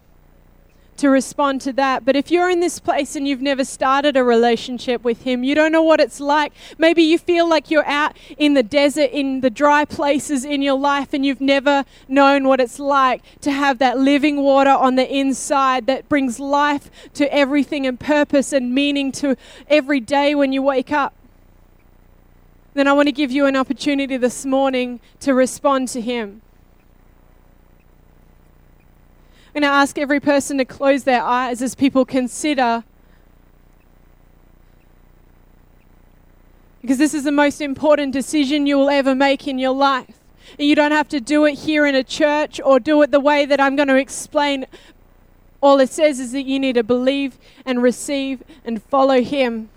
to 1.00 1.08
respond 1.08 1.62
to 1.62 1.72
that. 1.72 2.04
But 2.04 2.14
if 2.14 2.30
you're 2.30 2.50
in 2.50 2.60
this 2.60 2.78
place 2.78 3.16
and 3.16 3.26
you've 3.26 3.40
never 3.40 3.64
started 3.64 4.18
a 4.18 4.22
relationship 4.22 5.02
with 5.02 5.22
Him, 5.22 5.42
you 5.42 5.54
don't 5.54 5.72
know 5.72 5.82
what 5.82 5.98
it's 5.98 6.20
like. 6.20 6.52
Maybe 6.76 7.02
you 7.02 7.18
feel 7.18 7.48
like 7.48 7.70
you're 7.70 7.86
out 7.86 8.16
in 8.36 8.52
the 8.52 8.62
desert, 8.62 9.10
in 9.10 9.40
the 9.40 9.48
dry 9.48 9.86
places 9.86 10.44
in 10.44 10.60
your 10.60 10.78
life, 10.78 11.14
and 11.14 11.24
you've 11.24 11.40
never 11.40 11.86
known 12.06 12.46
what 12.46 12.60
it's 12.60 12.78
like 12.78 13.22
to 13.40 13.50
have 13.50 13.78
that 13.78 13.98
living 13.98 14.42
water 14.42 14.70
on 14.70 14.96
the 14.96 15.10
inside 15.10 15.86
that 15.86 16.06
brings 16.10 16.38
life 16.38 16.90
to 17.14 17.32
everything 17.34 17.86
and 17.86 17.98
purpose 17.98 18.52
and 18.52 18.74
meaning 18.74 19.10
to 19.12 19.36
every 19.68 20.00
day 20.00 20.34
when 20.34 20.52
you 20.52 20.62
wake 20.62 20.92
up. 20.92 21.14
Then 22.74 22.86
I 22.86 22.92
want 22.92 23.08
to 23.08 23.12
give 23.12 23.32
you 23.32 23.46
an 23.46 23.56
opportunity 23.56 24.18
this 24.18 24.44
morning 24.44 25.00
to 25.20 25.32
respond 25.32 25.88
to 25.88 26.00
Him. 26.02 26.42
I'm 29.50 29.62
going 29.62 29.68
to 29.68 29.76
ask 29.76 29.98
every 29.98 30.20
person 30.20 30.58
to 30.58 30.64
close 30.64 31.02
their 31.02 31.24
eyes 31.24 31.60
as 31.60 31.74
people 31.74 32.04
consider. 32.04 32.84
Because 36.80 36.98
this 36.98 37.14
is 37.14 37.24
the 37.24 37.32
most 37.32 37.60
important 37.60 38.12
decision 38.12 38.68
you 38.68 38.78
will 38.78 38.90
ever 38.90 39.12
make 39.12 39.48
in 39.48 39.58
your 39.58 39.74
life. 39.74 40.20
And 40.56 40.68
you 40.68 40.76
don't 40.76 40.92
have 40.92 41.08
to 41.08 41.20
do 41.20 41.46
it 41.46 41.58
here 41.58 41.84
in 41.84 41.96
a 41.96 42.04
church 42.04 42.60
or 42.64 42.78
do 42.78 43.02
it 43.02 43.10
the 43.10 43.18
way 43.18 43.44
that 43.44 43.60
I'm 43.60 43.74
going 43.74 43.88
to 43.88 43.96
explain. 43.96 44.66
All 45.60 45.80
it 45.80 45.90
says 45.90 46.20
is 46.20 46.30
that 46.30 46.42
you 46.42 46.60
need 46.60 46.74
to 46.74 46.84
believe 46.84 47.36
and 47.66 47.82
receive 47.82 48.44
and 48.64 48.80
follow 48.80 49.20
Him. 49.20 49.68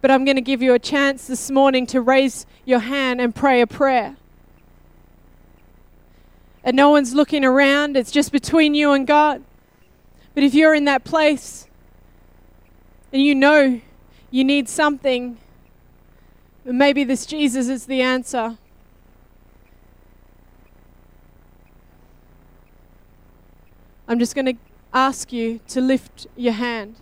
But 0.00 0.12
I'm 0.12 0.24
going 0.24 0.36
to 0.36 0.42
give 0.42 0.62
you 0.62 0.74
a 0.74 0.78
chance 0.78 1.26
this 1.26 1.50
morning 1.50 1.88
to 1.88 2.00
raise 2.00 2.46
your 2.64 2.78
hand 2.78 3.20
and 3.20 3.34
pray 3.34 3.60
a 3.62 3.66
prayer 3.66 4.16
and 6.68 6.76
no 6.76 6.90
one's 6.90 7.14
looking 7.14 7.46
around, 7.46 7.96
it's 7.96 8.10
just 8.10 8.30
between 8.30 8.74
you 8.74 8.92
and 8.92 9.06
God. 9.06 9.42
But 10.34 10.42
if 10.42 10.52
you're 10.52 10.74
in 10.74 10.84
that 10.84 11.02
place 11.02 11.66
and 13.10 13.22
you 13.22 13.34
know 13.34 13.80
you 14.30 14.44
need 14.44 14.68
something, 14.68 15.38
maybe 16.66 17.04
this 17.04 17.24
Jesus 17.24 17.68
is 17.68 17.86
the 17.86 18.02
answer. 18.02 18.58
I'm 24.06 24.18
just 24.18 24.34
going 24.34 24.44
to 24.44 24.56
ask 24.92 25.32
you 25.32 25.60
to 25.68 25.80
lift 25.80 26.26
your 26.36 26.52
hand. 26.52 26.96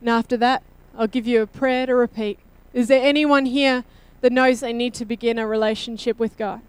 And 0.00 0.08
after 0.08 0.38
that, 0.38 0.62
I'll 0.96 1.08
give 1.08 1.26
you 1.26 1.42
a 1.42 1.46
prayer 1.46 1.84
to 1.84 1.94
repeat. 1.94 2.38
Is 2.72 2.88
there 2.88 3.04
anyone 3.04 3.44
here 3.44 3.84
that 4.22 4.32
knows 4.32 4.60
they 4.60 4.72
need 4.72 4.94
to 4.94 5.04
begin 5.04 5.38
a 5.38 5.46
relationship 5.46 6.18
with 6.18 6.38
God. 6.38 6.62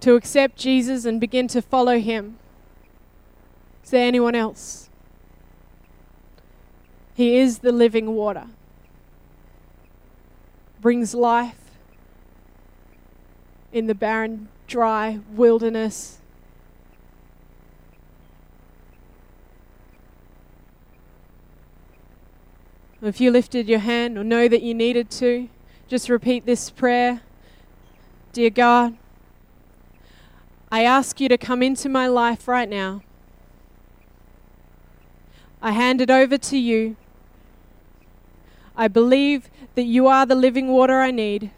To 0.00 0.14
accept 0.14 0.56
Jesus 0.56 1.04
and 1.04 1.20
begin 1.20 1.48
to 1.48 1.60
follow 1.60 1.98
Him. 1.98 2.38
Is 3.84 3.90
there 3.90 4.06
anyone 4.06 4.34
else? 4.34 4.88
He 7.14 7.36
is 7.36 7.58
the 7.58 7.72
living 7.72 8.14
water, 8.14 8.46
brings 10.80 11.14
life 11.14 11.58
in 13.72 13.86
the 13.86 13.94
barren, 13.94 14.48
dry 14.66 15.20
wilderness. 15.32 16.18
If 23.02 23.20
you 23.20 23.30
lifted 23.30 23.68
your 23.68 23.78
hand 23.78 24.18
or 24.18 24.24
know 24.24 24.46
that 24.46 24.62
you 24.62 24.74
needed 24.74 25.10
to, 25.12 25.48
just 25.88 26.08
repeat 26.08 26.46
this 26.46 26.70
prayer. 26.70 27.20
Dear 28.32 28.50
God, 28.50 28.96
I 30.70 30.82
ask 30.82 31.20
you 31.20 31.28
to 31.28 31.38
come 31.38 31.62
into 31.62 31.88
my 31.88 32.06
life 32.06 32.48
right 32.48 32.68
now. 32.68 33.02
I 35.62 35.72
hand 35.72 36.00
it 36.00 36.10
over 36.10 36.36
to 36.36 36.58
you. 36.58 36.96
I 38.76 38.88
believe 38.88 39.48
that 39.74 39.84
you 39.84 40.06
are 40.06 40.26
the 40.26 40.34
living 40.34 40.68
water 40.68 41.00
I 41.00 41.10
need. 41.10 41.50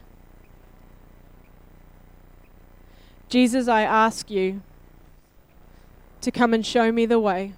Jesus, 3.29 3.67
I 3.67 3.83
ask 3.83 4.31
you 4.31 4.63
to 6.21 6.31
come 6.31 6.55
and 6.55 6.65
show 6.65 6.93
me 6.93 7.07
the 7.07 7.19
way. 7.19 7.55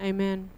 Amen. 0.00 0.50